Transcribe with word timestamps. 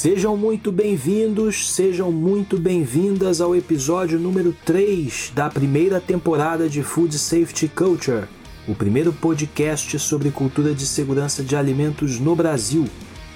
Sejam 0.00 0.36
muito 0.36 0.70
bem-vindos, 0.70 1.72
sejam 1.72 2.12
muito 2.12 2.56
bem-vindas 2.56 3.40
ao 3.40 3.56
episódio 3.56 4.16
número 4.16 4.54
3 4.64 5.32
da 5.34 5.50
primeira 5.50 6.00
temporada 6.00 6.68
de 6.68 6.84
Food 6.84 7.18
Safety 7.18 7.66
Culture, 7.66 8.28
o 8.68 8.76
primeiro 8.76 9.12
podcast 9.12 9.98
sobre 9.98 10.30
cultura 10.30 10.72
de 10.72 10.86
segurança 10.86 11.42
de 11.42 11.56
alimentos 11.56 12.20
no 12.20 12.36
Brasil. 12.36 12.84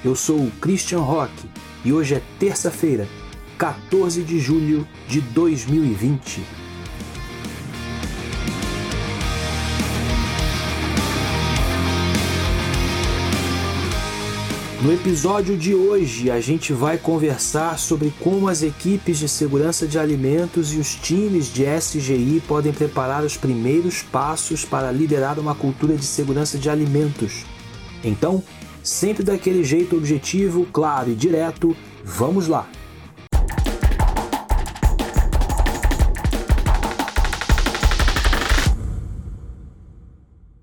Eu 0.04 0.14
sou 0.14 0.38
o 0.38 0.52
Christian 0.60 1.00
Rock 1.00 1.32
e 1.84 1.92
hoje 1.92 2.14
é 2.14 2.22
terça-feira, 2.38 3.08
14 3.58 4.22
de 4.22 4.38
julho 4.38 4.86
de 5.08 5.20
2020. 5.20 6.61
No 14.82 14.92
episódio 14.92 15.56
de 15.56 15.76
hoje, 15.76 16.28
a 16.28 16.40
gente 16.40 16.72
vai 16.72 16.98
conversar 16.98 17.78
sobre 17.78 18.12
como 18.18 18.48
as 18.48 18.64
equipes 18.64 19.16
de 19.16 19.28
segurança 19.28 19.86
de 19.86 19.96
alimentos 19.96 20.74
e 20.74 20.78
os 20.78 20.96
times 20.96 21.54
de 21.54 21.62
SGI 21.62 22.42
podem 22.48 22.72
preparar 22.72 23.22
os 23.22 23.36
primeiros 23.36 24.02
passos 24.02 24.64
para 24.64 24.90
liderar 24.90 25.38
uma 25.38 25.54
cultura 25.54 25.94
de 25.94 26.04
segurança 26.04 26.58
de 26.58 26.68
alimentos. 26.68 27.44
Então, 28.02 28.42
sempre 28.82 29.22
daquele 29.22 29.62
jeito 29.62 29.96
objetivo, 29.96 30.66
claro 30.72 31.12
e 31.12 31.14
direto, 31.14 31.76
vamos 32.04 32.48
lá! 32.48 32.68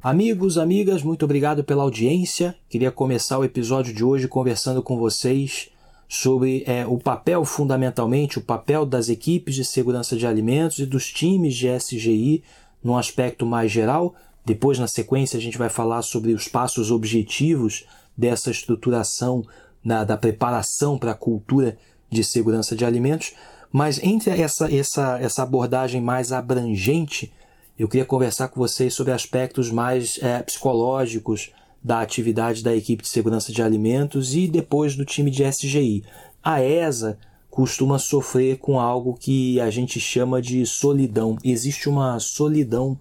Amigos, 0.02 0.58
amigas, 0.58 1.04
muito 1.04 1.26
obrigado 1.26 1.62
pela 1.62 1.84
audiência. 1.84 2.56
Queria 2.70 2.90
começar 2.90 3.38
o 3.38 3.44
episódio 3.44 3.94
de 3.94 4.02
hoje 4.02 4.30
conversando 4.30 4.82
com 4.82 4.98
vocês 4.98 5.72
sobre 6.08 6.64
é, 6.66 6.88
o 6.88 6.98
papel, 6.98 7.44
fundamentalmente, 7.44 8.40
o 8.40 8.42
papel 8.42 8.86
das 8.86 9.10
equipes 9.10 9.56
de 9.56 9.66
segurança 9.66 10.16
de 10.16 10.26
alimentos 10.26 10.80
e 10.80 10.86
dos 10.86 11.12
times 11.12 11.54
de 11.54 11.68
SGI 11.68 12.42
num 12.82 12.96
aspecto 12.96 13.46
mais 13.46 13.74
geral. 13.74 14.16
Depois, 14.46 14.80
na 14.80 14.88
sequência, 14.88 15.36
a 15.36 15.42
gente 15.42 15.58
vai 15.58 15.68
falar 15.68 16.02
sobre 16.02 16.32
os 16.32 16.48
passos 16.48 16.92
objetivos 16.92 17.86
dessa 18.16 18.50
estruturação 18.50 19.46
na, 19.84 20.06
da 20.06 20.16
preparação 20.16 20.98
para 20.98 21.12
a 21.12 21.16
cultura 21.16 21.78
de 22.10 22.24
segurança 22.24 22.74
de 22.74 22.86
alimentos. 22.86 23.34
Mas 23.70 24.02
entre 24.02 24.32
essa, 24.32 24.74
essa, 24.74 25.20
essa 25.20 25.44
abordagem 25.44 26.00
mais 26.00 26.32
abrangente, 26.32 27.34
eu 27.80 27.88
queria 27.88 28.06
conversar 28.06 28.50
com 28.50 28.60
vocês 28.60 28.94
sobre 28.94 29.14
aspectos 29.14 29.72
mais 29.72 30.20
é, 30.22 30.44
psicológicos 30.44 31.54
da 31.82 32.02
atividade 32.02 32.62
da 32.62 32.76
equipe 32.76 33.04
de 33.04 33.08
segurança 33.08 33.54
de 33.54 33.64
alimentos 33.64 34.36
e 34.36 34.50
depois 34.50 34.98
do 34.98 35.06
time 35.06 35.32
de 35.32 35.46
SGI. 35.46 36.04
A 36.44 36.62
ESA 36.62 37.18
costuma 37.50 37.98
sofrer 37.98 38.58
com 38.58 38.82
algo 38.82 39.18
que 39.18 39.62
a 39.62 39.70
gente 39.70 39.98
chama 39.98 40.42
de 40.42 40.66
solidão. 40.66 41.38
Existe 41.42 41.88
uma 41.88 42.20
solidão 42.20 43.00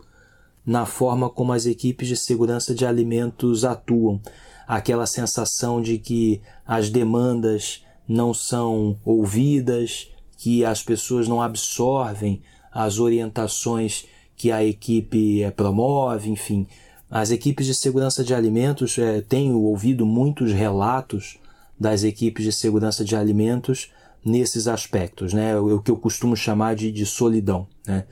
na 0.65 0.87
forma 0.87 1.29
como 1.29 1.53
as 1.53 1.67
equipes 1.67 2.07
de 2.07 2.17
segurança 2.17 2.73
de 2.73 2.87
alimentos 2.87 3.65
atuam. 3.65 4.21
Aquela 4.65 5.07
sensação 5.07 5.83
de 5.83 5.99
que 5.99 6.41
as 6.65 6.89
demandas 6.89 7.85
não 8.07 8.33
são 8.33 8.97
ouvidas, 9.05 10.09
que 10.37 10.65
as 10.65 10.85
pessoas 10.85 11.27
não 11.27 11.43
absorvem 11.43 12.41
as 12.71 13.01
orientações 13.01 14.07
que 14.39 14.53
a 14.53 14.65
equipe 14.65 15.43
eh, 15.43 15.51
promove, 15.51 16.31
enfim. 16.31 16.67
As 17.11 17.33
equipes 17.33 17.67
de 17.67 17.75
segurança 17.75 18.23
de 18.23 18.33
alimentos, 18.33 18.97
é, 18.99 19.21
tenho 19.21 19.61
ouvido 19.61 20.07
muitos 20.07 20.53
relatos 20.53 21.39
das 21.79 22.05
equipes 22.05 22.45
de 22.45 22.53
segurança 22.53 23.05
de 23.05 23.17
alimentos 23.17 23.91
nesses 24.25 24.69
aspectos, 24.69 25.33
né? 25.33 25.59
o 25.59 25.81
que 25.81 25.91
eu 25.91 25.97
costumo 25.97 26.37
chamar 26.37 26.77
de, 26.77 26.93
de 26.93 27.05
solidão. 27.05 27.67
Né? 27.87 28.05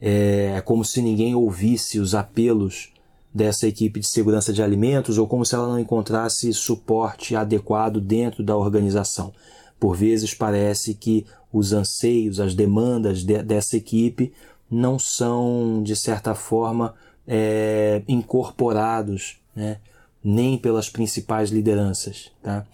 É, 0.00 0.54
é 0.56 0.60
como 0.60 0.84
se 0.84 1.02
ninguém 1.02 1.34
ouvisse 1.34 1.98
os 1.98 2.14
apelos 2.14 2.92
dessa 3.32 3.66
equipe 3.66 3.98
de 3.98 4.06
segurança 4.06 4.52
de 4.52 4.62
alimentos 4.62 5.18
ou 5.18 5.26
como 5.26 5.44
se 5.44 5.54
ela 5.54 5.66
não 5.66 5.78
encontrasse 5.78 6.52
suporte 6.52 7.34
adequado 7.34 8.00
dentro 8.00 8.44
da 8.44 8.56
organização. 8.56 9.32
Por 9.80 9.96
vezes 9.96 10.34
parece 10.34 10.94
que 10.94 11.26
os 11.52 11.72
anseios, 11.72 12.38
as 12.40 12.54
demandas 12.54 13.24
de, 13.24 13.42
dessa 13.42 13.76
equipe 13.76 14.32
não 14.74 14.98
são, 14.98 15.82
de 15.82 15.94
certa 15.94 16.34
forma, 16.34 16.94
é, 17.26 18.02
incorporados, 18.08 19.36
né? 19.54 19.78
nem 20.22 20.58
pelas 20.58 20.88
principais 20.88 21.50
lideranças. 21.50 22.30
Tá? 22.42 22.64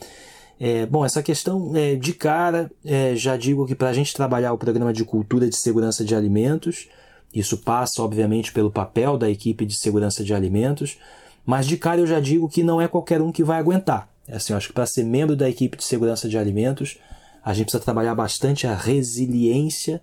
É, 0.58 0.86
bom, 0.86 1.04
essa 1.04 1.22
questão 1.22 1.72
é, 1.74 1.94
de 1.94 2.12
cara, 2.12 2.70
é, 2.84 3.14
já 3.14 3.36
digo 3.36 3.66
que 3.66 3.74
para 3.74 3.88
a 3.88 3.92
gente 3.92 4.14
trabalhar 4.14 4.52
o 4.52 4.58
programa 4.58 4.92
de 4.92 5.04
cultura 5.04 5.48
de 5.48 5.56
segurança 5.56 6.04
de 6.04 6.14
alimentos, 6.14 6.88
isso 7.34 7.58
passa, 7.58 8.02
obviamente, 8.02 8.52
pelo 8.52 8.70
papel 8.70 9.16
da 9.16 9.30
equipe 9.30 9.64
de 9.64 9.74
segurança 9.74 10.24
de 10.24 10.34
alimentos, 10.34 10.98
mas 11.44 11.66
de 11.66 11.76
cara 11.76 12.00
eu 12.00 12.06
já 12.06 12.20
digo 12.20 12.48
que 12.48 12.62
não 12.62 12.80
é 12.80 12.88
qualquer 12.88 13.20
um 13.20 13.32
que 13.32 13.44
vai 13.44 13.58
aguentar. 13.58 14.08
É 14.26 14.36
assim, 14.36 14.52
eu 14.52 14.56
acho 14.56 14.68
que 14.68 14.74
para 14.74 14.86
ser 14.86 15.04
membro 15.04 15.34
da 15.34 15.48
equipe 15.48 15.76
de 15.76 15.84
segurança 15.84 16.28
de 16.28 16.38
alimentos, 16.38 16.98
a 17.42 17.54
gente 17.54 17.66
precisa 17.66 17.82
trabalhar 17.82 18.14
bastante 18.14 18.66
a 18.66 18.74
resiliência 18.74 20.00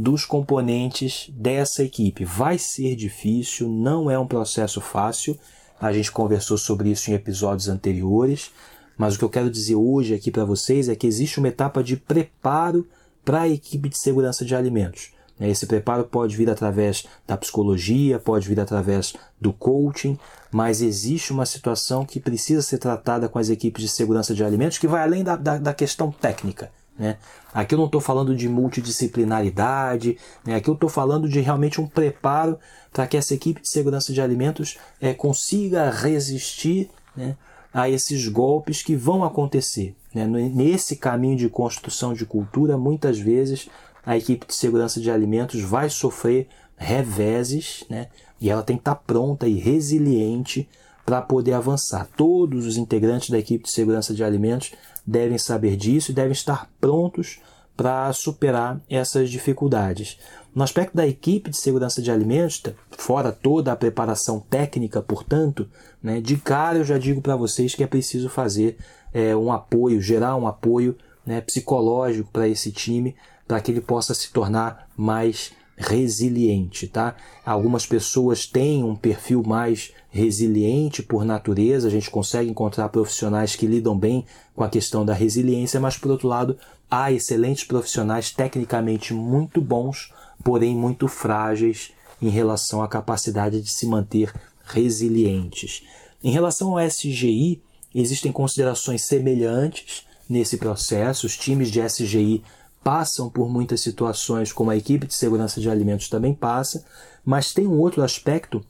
dos 0.00 0.24
componentes 0.24 1.30
dessa 1.30 1.84
equipe. 1.84 2.24
Vai 2.24 2.56
ser 2.56 2.96
difícil, 2.96 3.68
não 3.68 4.10
é 4.10 4.18
um 4.18 4.26
processo 4.26 4.80
fácil. 4.80 5.38
A 5.78 5.92
gente 5.92 6.10
conversou 6.10 6.56
sobre 6.56 6.90
isso 6.90 7.10
em 7.10 7.14
episódios 7.14 7.68
anteriores, 7.68 8.50
mas 8.96 9.14
o 9.14 9.18
que 9.18 9.24
eu 9.24 9.28
quero 9.28 9.50
dizer 9.50 9.74
hoje 9.74 10.14
aqui 10.14 10.30
para 10.30 10.44
vocês 10.44 10.88
é 10.88 10.96
que 10.96 11.06
existe 11.06 11.38
uma 11.38 11.48
etapa 11.48 11.84
de 11.84 11.98
preparo 11.98 12.88
para 13.22 13.42
a 13.42 13.48
equipe 13.48 13.90
de 13.90 13.98
segurança 13.98 14.42
de 14.42 14.54
alimentos. 14.54 15.12
Esse 15.38 15.66
preparo 15.66 16.04
pode 16.04 16.34
vir 16.34 16.48
através 16.48 17.04
da 17.26 17.36
psicologia, 17.36 18.18
pode 18.18 18.48
vir 18.48 18.60
através 18.60 19.14
do 19.38 19.52
coaching, 19.52 20.18
mas 20.50 20.80
existe 20.80 21.30
uma 21.30 21.46
situação 21.46 22.06
que 22.06 22.20
precisa 22.20 22.62
ser 22.62 22.78
tratada 22.78 23.28
com 23.28 23.38
as 23.38 23.50
equipes 23.50 23.82
de 23.82 23.88
segurança 23.88 24.34
de 24.34 24.44
alimentos 24.44 24.78
que 24.78 24.88
vai 24.88 25.02
além 25.02 25.22
da, 25.22 25.36
da, 25.36 25.58
da 25.58 25.74
questão 25.74 26.10
técnica. 26.10 26.70
Né? 26.98 27.16
Aqui 27.52 27.74
eu 27.74 27.78
não 27.78 27.86
estou 27.86 28.00
falando 28.00 28.36
de 28.36 28.48
multidisciplinaridade, 28.48 30.18
né? 30.44 30.56
aqui 30.56 30.68
eu 30.68 30.74
estou 30.74 30.88
falando 30.88 31.28
de 31.28 31.40
realmente 31.40 31.80
um 31.80 31.86
preparo 31.86 32.58
para 32.92 33.06
que 33.06 33.16
essa 33.16 33.34
equipe 33.34 33.62
de 33.62 33.68
segurança 33.68 34.12
de 34.12 34.20
alimentos 34.20 34.78
é, 35.00 35.14
consiga 35.14 35.90
resistir 35.90 36.90
né, 37.16 37.36
a 37.72 37.88
esses 37.88 38.28
golpes 38.28 38.82
que 38.82 38.94
vão 38.94 39.24
acontecer. 39.24 39.94
Né? 40.14 40.26
Nesse 40.26 40.96
caminho 40.96 41.36
de 41.36 41.48
construção 41.48 42.12
de 42.12 42.26
cultura, 42.26 42.76
muitas 42.76 43.18
vezes 43.18 43.68
a 44.04 44.16
equipe 44.16 44.46
de 44.46 44.54
segurança 44.54 45.00
de 45.00 45.10
alimentos 45.10 45.60
vai 45.60 45.88
sofrer 45.88 46.48
reveses 46.76 47.84
né? 47.88 48.08
e 48.40 48.50
ela 48.50 48.62
tem 48.62 48.76
que 48.76 48.82
estar 48.82 48.94
tá 48.94 49.02
pronta 49.06 49.46
e 49.46 49.54
resiliente 49.54 50.68
para 51.04 51.20
poder 51.20 51.52
avançar. 51.52 52.08
Todos 52.16 52.66
os 52.66 52.76
integrantes 52.76 53.30
da 53.30 53.38
equipe 53.38 53.64
de 53.64 53.70
segurança 53.70 54.14
de 54.14 54.22
alimentos 54.22 54.72
devem 55.06 55.38
saber 55.38 55.76
disso 55.76 56.10
e 56.10 56.14
devem 56.14 56.32
estar 56.32 56.70
prontos 56.80 57.40
para 57.76 58.12
superar 58.12 58.80
essas 58.90 59.30
dificuldades. 59.30 60.18
No 60.54 60.62
aspecto 60.62 60.96
da 60.96 61.06
equipe 61.06 61.50
de 61.50 61.56
segurança 61.56 62.02
de 62.02 62.10
alimentos, 62.10 62.62
fora 62.90 63.32
toda 63.32 63.72
a 63.72 63.76
preparação 63.76 64.40
técnica, 64.40 65.00
portanto, 65.00 65.68
né, 66.02 66.20
de 66.20 66.36
cara 66.36 66.78
eu 66.78 66.84
já 66.84 66.98
digo 66.98 67.22
para 67.22 67.36
vocês 67.36 67.74
que 67.74 67.82
é 67.82 67.86
preciso 67.86 68.28
fazer 68.28 68.76
é, 69.14 69.34
um 69.34 69.52
apoio, 69.52 70.00
gerar 70.00 70.36
um 70.36 70.46
apoio 70.46 70.96
né, 71.24 71.40
psicológico 71.40 72.30
para 72.32 72.48
esse 72.48 72.72
time, 72.72 73.14
para 73.46 73.60
que 73.60 73.70
ele 73.70 73.80
possa 73.80 74.12
se 74.12 74.30
tornar 74.32 74.88
mais 74.96 75.52
resiliente, 75.76 76.86
tá? 76.86 77.16
Algumas 77.44 77.86
pessoas 77.86 78.46
têm 78.46 78.84
um 78.84 78.94
perfil 78.94 79.42
mais 79.42 79.92
resiliente 80.10 81.02
por 81.02 81.24
natureza, 81.24 81.86
a 81.86 81.90
gente 81.90 82.10
consegue 82.10 82.50
encontrar 82.50 82.88
profissionais 82.88 83.54
que 83.54 83.66
lidam 83.66 83.96
bem 83.96 84.26
com 84.54 84.64
a 84.64 84.68
questão 84.68 85.04
da 85.04 85.14
resiliência, 85.14 85.78
mas 85.78 85.96
por 85.96 86.10
outro 86.10 86.28
lado, 86.28 86.58
há 86.90 87.12
excelentes 87.12 87.64
profissionais 87.64 88.30
tecnicamente 88.30 89.14
muito 89.14 89.60
bons, 89.60 90.12
porém 90.42 90.74
muito 90.74 91.06
frágeis 91.06 91.92
em 92.20 92.28
relação 92.28 92.82
à 92.82 92.88
capacidade 92.88 93.60
de 93.62 93.70
se 93.70 93.86
manter 93.86 94.34
resilientes. 94.64 95.84
Em 96.22 96.32
relação 96.32 96.76
ao 96.76 96.86
SGI, 96.86 97.62
existem 97.94 98.32
considerações 98.32 99.04
semelhantes 99.04 100.04
nesse 100.28 100.56
processo. 100.56 101.26
Os 101.26 101.36
times 101.36 101.70
de 101.70 101.80
SGI 101.80 102.42
passam 102.82 103.30
por 103.30 103.48
muitas 103.48 103.80
situações, 103.80 104.52
como 104.52 104.70
a 104.70 104.76
equipe 104.76 105.06
de 105.06 105.14
segurança 105.14 105.60
de 105.60 105.70
alimentos 105.70 106.08
também 106.08 106.34
passa, 106.34 106.84
mas 107.24 107.52
tem 107.52 107.66
um 107.66 107.78
outro 107.78 108.02
aspecto 108.02 108.64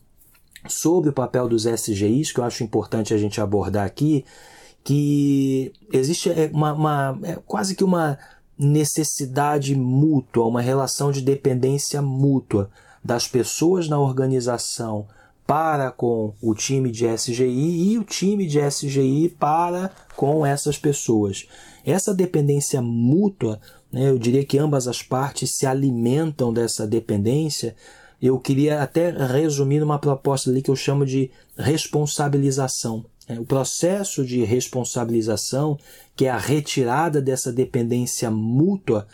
sobre 0.69 1.11
o 1.11 1.12
papel 1.12 1.49
dos 1.49 1.65
SGIs 1.65 2.33
que 2.33 2.41
eu 2.41 2.45
acho 2.45 2.62
importante 2.62 3.15
a 3.15 3.19
gente 3.19 3.41
abordar 3.41 3.87
aqui, 3.87 4.25
que 4.85 5.73
existe 5.93 6.31
é, 6.31 6.51
uma, 6.53 6.73
uma 6.73 7.19
é 7.23 7.39
quase 7.47 7.75
que 7.75 7.85
uma 7.85 8.19
necessidade 8.59 9.75
mútua, 9.75 10.47
uma 10.47 10.61
relação 10.61 11.11
de 11.11 11.23
dependência 11.23 12.03
mútua 12.03 12.71
das 13.03 13.27
pessoas 13.27 13.89
na 13.89 13.99
organização 13.99 15.07
para 15.47 15.91
com 15.91 16.33
o 16.41 16.55
time 16.55 16.93
de 16.93 17.06
SGI 17.06 17.93
e 17.93 17.99
o 17.99 18.05
time 18.05 18.47
de 18.47 18.61
SGI 18.61 19.35
para 19.37 19.91
com 20.15 20.47
essas 20.47 20.79
pessoas. 20.79 21.49
Essa 21.85 22.15
dependência 22.15 22.81
mútua, 22.81 23.61
né, 23.91 24.11
eu 24.11 24.19
diria 24.19 24.45
que 24.45 24.59
ambas 24.59 24.87
as 24.87 25.03
partes 25.03 25.51
se 25.56 25.67
alimentam 25.67 26.53
dessa 26.53 26.87
dependência. 26.87 27.75
Eu 28.20 28.38
queria 28.38 28.82
até 28.82 29.11
resumir 29.11 29.81
numa 29.81 29.99
proposta 29.99 30.50
ali 30.50 30.62
que 30.62 30.70
eu 30.70 30.76
chamo 30.76 31.06
de 31.06 31.31
responsabilização. 31.56 33.05
É, 33.26 33.38
o 33.38 33.44
processo 33.44 34.25
de 34.25 34.44
responsabilização, 34.44 35.78
que 36.17 36.26
é 36.26 36.31
a 36.31 36.38
retirada 36.38 37.22
dessa 37.22 37.52
dependência 37.52 38.31
mútua, 38.31 39.06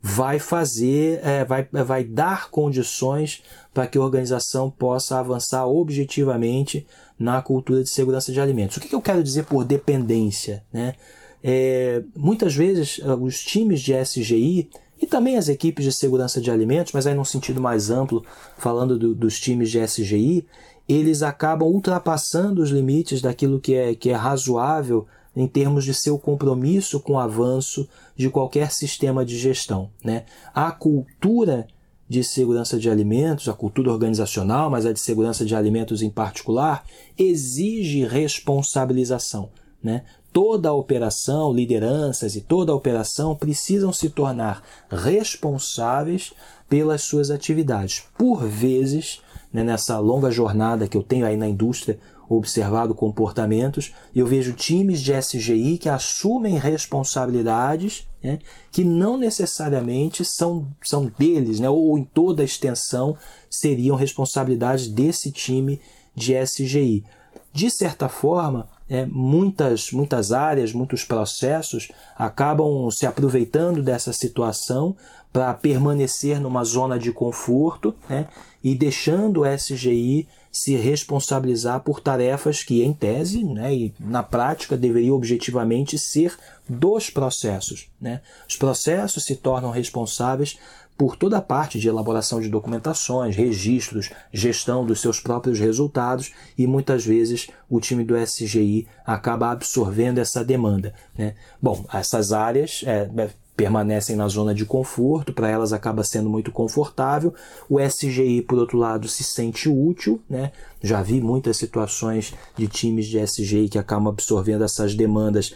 vai 0.00 0.38
fazer, 0.38 1.20
é, 1.22 1.44
vai, 1.44 1.68
vai 1.70 2.04
dar 2.04 2.50
condições 2.50 3.42
para 3.74 3.86
que 3.86 3.98
a 3.98 4.00
organização 4.00 4.70
possa 4.70 5.18
avançar 5.18 5.66
objetivamente 5.66 6.86
na 7.18 7.42
cultura 7.42 7.82
de 7.82 7.90
segurança 7.90 8.32
de 8.32 8.40
alimentos. 8.40 8.76
O 8.76 8.80
que, 8.80 8.88
que 8.88 8.94
eu 8.94 9.02
quero 9.02 9.22
dizer 9.22 9.44
por 9.44 9.64
dependência? 9.64 10.64
Né? 10.72 10.94
É, 11.42 12.02
muitas 12.16 12.54
vezes 12.54 13.00
é, 13.02 13.12
os 13.12 13.42
times 13.42 13.80
de 13.80 13.92
SGI 13.92 14.70
e 15.00 15.06
também 15.06 15.36
as 15.36 15.48
equipes 15.48 15.84
de 15.84 15.92
segurança 15.92 16.40
de 16.40 16.50
alimentos, 16.50 16.92
mas 16.92 17.06
aí 17.06 17.14
num 17.14 17.24
sentido 17.24 17.60
mais 17.60 17.90
amplo, 17.90 18.24
falando 18.56 18.98
do, 18.98 19.14
dos 19.14 19.38
times 19.38 19.70
de 19.70 19.78
SGI, 19.78 20.46
eles 20.88 21.22
acabam 21.22 21.68
ultrapassando 21.68 22.62
os 22.62 22.70
limites 22.70 23.20
daquilo 23.20 23.60
que 23.60 23.74
é, 23.74 23.94
que 23.94 24.10
é 24.10 24.14
razoável 24.14 25.06
em 25.36 25.46
termos 25.46 25.84
de 25.84 25.94
seu 25.94 26.18
compromisso 26.18 26.98
com 26.98 27.12
o 27.12 27.18
avanço 27.18 27.88
de 28.16 28.28
qualquer 28.28 28.72
sistema 28.72 29.24
de 29.24 29.38
gestão. 29.38 29.90
Né? 30.02 30.24
A 30.52 30.72
cultura 30.72 31.68
de 32.08 32.24
segurança 32.24 32.78
de 32.78 32.88
alimentos, 32.88 33.48
a 33.48 33.52
cultura 33.52 33.92
organizacional, 33.92 34.70
mas 34.70 34.86
a 34.86 34.92
de 34.92 34.98
segurança 34.98 35.44
de 35.44 35.54
alimentos 35.54 36.00
em 36.00 36.10
particular, 36.10 36.84
exige 37.16 38.04
responsabilização. 38.04 39.50
Né? 39.82 40.04
Toda 40.32 40.68
a 40.68 40.74
operação, 40.74 41.52
lideranças 41.52 42.36
e 42.36 42.40
toda 42.40 42.72
a 42.72 42.74
operação 42.74 43.34
precisam 43.34 43.92
se 43.92 44.10
tornar 44.10 44.62
responsáveis 44.90 46.32
pelas 46.68 47.02
suas 47.02 47.30
atividades. 47.30 48.04
Por 48.16 48.46
vezes, 48.46 49.20
né, 49.52 49.64
nessa 49.64 49.98
longa 49.98 50.30
jornada 50.30 50.86
que 50.86 50.96
eu 50.96 51.02
tenho 51.02 51.26
aí 51.26 51.36
na 51.36 51.48
indústria 51.48 51.98
observado 52.28 52.94
comportamentos, 52.94 53.94
eu 54.14 54.26
vejo 54.26 54.52
times 54.52 55.00
de 55.00 55.12
SGI 55.12 55.78
que 55.78 55.88
assumem 55.88 56.58
responsabilidades 56.58 58.06
né, 58.22 58.38
que 58.70 58.84
não 58.84 59.16
necessariamente 59.16 60.24
são, 60.24 60.68
são 60.82 61.10
deles, 61.18 61.60
né, 61.60 61.70
ou 61.70 61.96
em 61.96 62.04
toda 62.04 62.42
a 62.42 62.44
extensão 62.44 63.16
seriam 63.48 63.96
responsabilidades 63.96 64.88
desse 64.88 65.30
time 65.30 65.80
de 66.14 66.34
SGI. 66.34 67.04
De 67.52 67.70
certa 67.70 68.08
forma, 68.08 68.68
é, 68.88 69.06
muitas, 69.06 69.92
muitas 69.92 70.32
áreas, 70.32 70.72
muitos 70.72 71.04
processos 71.04 71.88
acabam 72.16 72.90
se 72.90 73.06
aproveitando 73.06 73.82
dessa 73.82 74.12
situação 74.12 74.96
para 75.32 75.52
permanecer 75.54 76.40
numa 76.40 76.64
zona 76.64 76.98
de 76.98 77.12
conforto 77.12 77.94
né, 78.08 78.26
e 78.64 78.74
deixando 78.74 79.42
o 79.42 79.46
SGI 79.46 80.26
se 80.50 80.74
responsabilizar 80.74 81.80
por 81.80 82.00
tarefas 82.00 82.64
que, 82.64 82.82
em 82.82 82.92
tese 82.92 83.44
né, 83.44 83.74
e 83.74 83.94
na 84.00 84.22
prática, 84.22 84.76
deveriam 84.76 85.14
objetivamente 85.14 85.98
ser 85.98 86.36
dos 86.68 87.10
processos. 87.10 87.88
Né? 88.00 88.22
Os 88.48 88.56
processos 88.56 89.24
se 89.24 89.36
tornam 89.36 89.70
responsáveis 89.70 90.58
por 90.98 91.16
toda 91.16 91.38
a 91.38 91.42
parte 91.42 91.78
de 91.78 91.88
elaboração 91.88 92.40
de 92.40 92.48
documentações, 92.48 93.36
registros, 93.36 94.10
gestão 94.32 94.84
dos 94.84 95.00
seus 95.00 95.20
próprios 95.20 95.60
resultados 95.60 96.32
e 96.58 96.66
muitas 96.66 97.06
vezes 97.06 97.48
o 97.70 97.78
time 97.78 98.02
do 98.02 98.16
SGI 98.18 98.88
acaba 99.06 99.52
absorvendo 99.52 100.18
essa 100.18 100.44
demanda. 100.44 100.92
Né? 101.16 101.34
Bom, 101.62 101.86
essas 101.92 102.32
áreas 102.32 102.82
é, 102.84 103.08
é 103.16 103.30
permanecem 103.56 104.14
na 104.14 104.28
zona 104.28 104.54
de 104.54 104.64
conforto, 104.64 105.32
para 105.32 105.48
elas 105.48 105.72
acaba 105.72 106.04
sendo 106.04 106.30
muito 106.30 106.52
confortável. 106.52 107.34
O 107.68 107.80
SGI, 107.80 108.42
por 108.42 108.56
outro 108.56 108.78
lado, 108.78 109.08
se 109.08 109.24
sente 109.24 109.68
útil, 109.68 110.22
né? 110.30 110.52
Já 110.80 111.02
vi 111.02 111.20
muitas 111.20 111.56
situações 111.56 112.32
de 112.56 112.68
times 112.68 113.06
de 113.06 113.18
SGI 113.18 113.68
que 113.68 113.76
acabam 113.76 114.12
absorvendo 114.12 114.62
essas 114.62 114.94
demandas 114.94 115.52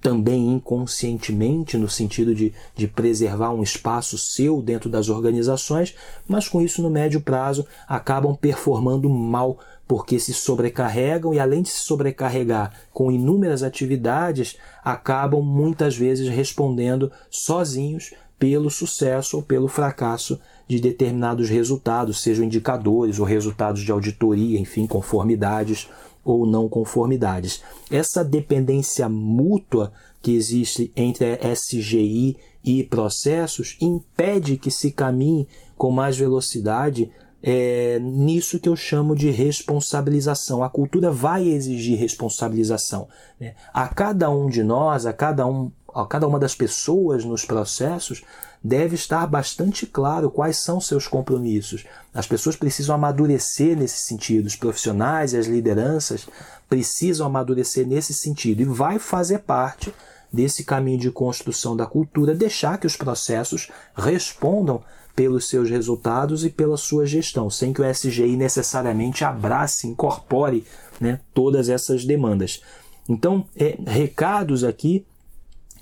também 0.00 0.52
inconscientemente, 0.52 1.76
no 1.76 1.88
sentido 1.88 2.34
de, 2.34 2.52
de 2.76 2.86
preservar 2.86 3.50
um 3.50 3.62
espaço 3.62 4.16
seu 4.16 4.62
dentro 4.62 4.88
das 4.88 5.08
organizações, 5.08 5.94
mas 6.28 6.48
com 6.48 6.60
isso, 6.60 6.82
no 6.82 6.90
médio 6.90 7.20
prazo, 7.20 7.66
acabam 7.88 8.36
performando 8.36 9.08
mal 9.08 9.58
porque 9.88 10.18
se 10.18 10.34
sobrecarregam 10.34 11.32
e, 11.32 11.38
além 11.38 11.62
de 11.62 11.68
se 11.68 11.80
sobrecarregar 11.80 12.72
com 12.92 13.10
inúmeras 13.10 13.62
atividades, 13.62 14.56
acabam 14.84 15.42
muitas 15.42 15.96
vezes 15.96 16.28
respondendo 16.28 17.10
sozinhos 17.30 18.12
pelo 18.38 18.70
sucesso 18.70 19.36
ou 19.36 19.42
pelo 19.42 19.68
fracasso 19.68 20.38
de 20.68 20.80
determinados 20.80 21.48
resultados, 21.48 22.20
sejam 22.20 22.44
indicadores 22.44 23.18
ou 23.18 23.24
resultados 23.24 23.82
de 23.82 23.92
auditoria, 23.92 24.58
enfim, 24.58 24.86
conformidades 24.86 25.88
ou 26.26 26.44
não 26.44 26.68
conformidades. 26.68 27.62
Essa 27.88 28.24
dependência 28.24 29.08
mútua 29.08 29.92
que 30.20 30.32
existe 30.34 30.92
entre 30.96 31.38
SGI 31.54 32.36
e 32.64 32.82
processos 32.82 33.76
impede 33.80 34.56
que 34.56 34.72
se 34.72 34.90
caminhe 34.90 35.46
com 35.78 35.92
mais 35.92 36.18
velocidade 36.18 37.08
é, 37.42 37.98
nisso 38.00 38.58
que 38.58 38.68
eu 38.68 38.76
chamo 38.76 39.14
de 39.14 39.30
responsabilização. 39.30 40.62
A 40.62 40.70
cultura 40.70 41.10
vai 41.10 41.46
exigir 41.46 41.98
responsabilização. 41.98 43.08
Né? 43.40 43.54
A 43.72 43.88
cada 43.88 44.30
um 44.30 44.48
de 44.48 44.62
nós, 44.62 45.06
a 45.06 45.12
cada, 45.12 45.46
um, 45.46 45.70
a 45.94 46.06
cada 46.06 46.26
uma 46.26 46.38
das 46.38 46.54
pessoas 46.54 47.24
nos 47.24 47.44
processos, 47.44 48.22
deve 48.62 48.96
estar 48.96 49.26
bastante 49.26 49.86
claro 49.86 50.30
quais 50.30 50.56
são 50.56 50.80
seus 50.80 51.06
compromissos. 51.06 51.84
As 52.12 52.26
pessoas 52.26 52.56
precisam 52.56 52.94
amadurecer 52.94 53.76
nesse 53.76 53.98
sentido, 53.98 54.46
os 54.46 54.56
profissionais 54.56 55.32
e 55.32 55.36
as 55.36 55.46
lideranças 55.46 56.26
precisam 56.68 57.26
amadurecer 57.26 57.86
nesse 57.86 58.12
sentido 58.12 58.60
e 58.62 58.64
vai 58.64 58.98
fazer 58.98 59.40
parte 59.40 59.94
desse 60.32 60.64
caminho 60.64 60.98
de 60.98 61.10
construção 61.10 61.76
da 61.76 61.86
cultura, 61.86 62.34
deixar 62.34 62.78
que 62.78 62.86
os 62.86 62.96
processos 62.96 63.70
respondam 63.94 64.82
pelos 65.16 65.48
seus 65.48 65.70
resultados 65.70 66.44
e 66.44 66.50
pela 66.50 66.76
sua 66.76 67.06
gestão, 67.06 67.48
sem 67.48 67.72
que 67.72 67.80
o 67.80 67.94
SGI 67.94 68.36
necessariamente 68.36 69.24
abrace, 69.24 69.88
incorpore 69.88 70.64
né, 71.00 71.18
todas 71.32 71.70
essas 71.70 72.04
demandas. 72.04 72.60
Então, 73.08 73.46
é, 73.56 73.78
recados 73.86 74.62
aqui 74.62 75.06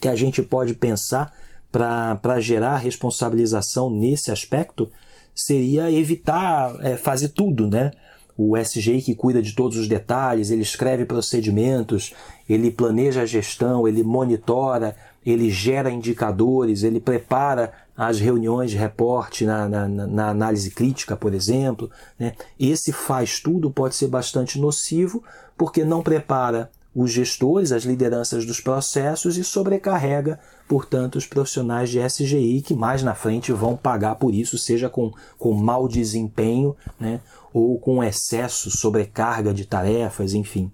que 0.01 0.07
a 0.07 0.15
gente 0.15 0.41
pode 0.41 0.75
pensar 0.75 1.35
para 1.73 2.39
gerar 2.39 2.77
responsabilização 2.77 3.91
nesse 3.91 4.31
aspecto 4.31 4.89
seria 5.35 5.91
evitar 5.91 6.77
é, 6.81 6.97
fazer 6.97 7.31
tudo, 7.31 7.69
né? 7.69 7.91
O 8.37 8.57
SGI 8.57 9.03
que 9.03 9.15
cuida 9.15 9.43
de 9.43 9.55
todos 9.55 9.77
os 9.77 9.89
detalhes, 9.89 10.51
ele 10.51 10.63
escreve 10.63 11.05
procedimentos, 11.05 12.15
ele 12.49 12.71
planeja 12.71 13.23
a 13.23 13.27
gestão, 13.27 13.89
ele 13.89 14.03
monitora, 14.05 14.95
ele 15.25 15.51
gera 15.51 15.91
indicadores, 15.91 16.83
ele 16.83 17.01
prepara 17.01 17.73
as 17.97 18.19
reuniões 18.19 18.71
de 18.71 18.77
reporte 18.77 19.45
na, 19.45 19.69
na, 19.69 19.89
na 19.89 20.29
análise 20.29 20.71
crítica, 20.71 21.17
por 21.17 21.33
exemplo. 21.33 21.91
Né? 22.19 22.35
Esse 22.59 22.93
faz 22.93 23.39
tudo 23.39 23.71
pode 23.71 23.95
ser 23.95 24.09
bastante 24.09 24.59
nocivo 24.59 25.23
porque 25.57 25.85
não 25.85 26.03
prepara 26.03 26.71
os 26.95 27.11
gestores, 27.11 27.73
as 27.73 27.83
lideranças 27.83 28.47
dos 28.47 28.61
processos 28.61 29.37
e 29.37 29.43
sobrecarrega, 29.43 30.39
portanto, 30.69 31.17
os 31.17 31.27
profissionais 31.27 31.91
de 31.91 31.99
SGI 31.99 32.63
que 32.63 32.73
mais 32.73 33.03
na 33.03 33.15
frente 33.15 33.53
vão 33.53 33.77
pagar 33.77 34.15
por 34.15 34.33
isso, 34.33 34.57
seja 34.57 34.89
com, 34.89 35.13
com 35.37 35.53
mau 35.55 35.89
desempenho 35.89 36.77
né, 36.99 37.21
ou 37.53 37.79
com 37.81 38.03
excesso, 38.03 38.71
sobrecarga 38.71 39.53
de 39.53 39.65
tarefas, 39.67 40.35
enfim. 40.35 40.71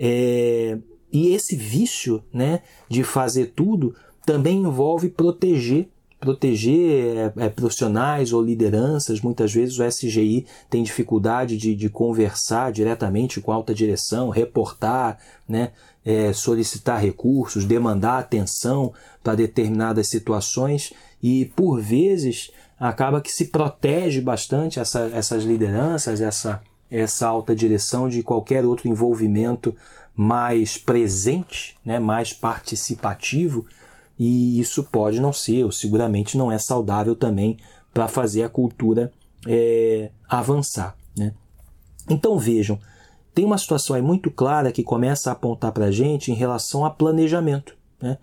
É, 0.00 0.78
e 1.12 1.34
esse 1.34 1.54
vício 1.54 2.22
né, 2.32 2.62
de 2.88 3.04
fazer 3.04 3.52
tudo 3.54 3.94
também 4.24 4.62
envolve 4.62 5.10
proteger 5.10 5.88
proteger 6.20 7.32
é, 7.36 7.44
é, 7.44 7.48
profissionais 7.48 8.32
ou 8.32 8.42
lideranças. 8.42 9.20
Muitas 9.20 9.52
vezes 9.52 9.78
o 9.78 9.84
SGI 9.84 10.46
tem 10.68 10.82
dificuldade 10.82 11.56
de, 11.56 11.74
de 11.74 11.88
conversar 11.88 12.72
diretamente 12.72 13.40
com 13.40 13.52
a 13.52 13.54
alta 13.54 13.74
direção, 13.74 14.28
reportar, 14.28 15.18
né, 15.48 15.70
é, 16.04 16.32
solicitar 16.32 17.00
recursos, 17.00 17.64
demandar 17.64 18.18
atenção 18.18 18.92
para 19.22 19.34
determinadas 19.34 20.08
situações 20.08 20.92
e, 21.22 21.46
por 21.56 21.80
vezes, 21.80 22.50
acaba 22.78 23.20
que 23.20 23.32
se 23.32 23.46
protege 23.46 24.20
bastante 24.20 24.80
essa, 24.80 25.10
essas 25.12 25.44
lideranças, 25.44 26.20
essa, 26.20 26.60
essa 26.90 27.26
alta 27.28 27.54
direção 27.54 28.08
de 28.08 28.22
qualquer 28.22 28.64
outro 28.64 28.88
envolvimento 28.88 29.74
mais 30.16 30.76
presente, 30.76 31.76
né, 31.84 32.00
mais 32.00 32.32
participativo 32.32 33.66
e 34.18 34.58
isso 34.58 34.82
pode 34.84 35.20
não 35.20 35.32
ser, 35.32 35.64
ou 35.64 35.70
seguramente 35.70 36.36
não 36.36 36.50
é 36.50 36.58
saudável 36.58 37.14
também 37.14 37.56
para 37.94 38.08
fazer 38.08 38.42
a 38.42 38.48
cultura 38.48 39.12
é, 39.46 40.10
avançar. 40.28 40.96
Né? 41.16 41.32
Então 42.10 42.38
vejam, 42.38 42.78
tem 43.34 43.44
uma 43.44 43.58
situação 43.58 43.94
aí 43.94 44.02
muito 44.02 44.30
clara 44.30 44.72
que 44.72 44.82
começa 44.82 45.30
a 45.30 45.32
apontar 45.32 45.72
para 45.72 45.86
a 45.86 45.90
gente 45.90 46.32
em 46.32 46.34
relação 46.34 46.84
a 46.84 46.90
planejamento. 46.90 47.76
Né? 48.02 48.18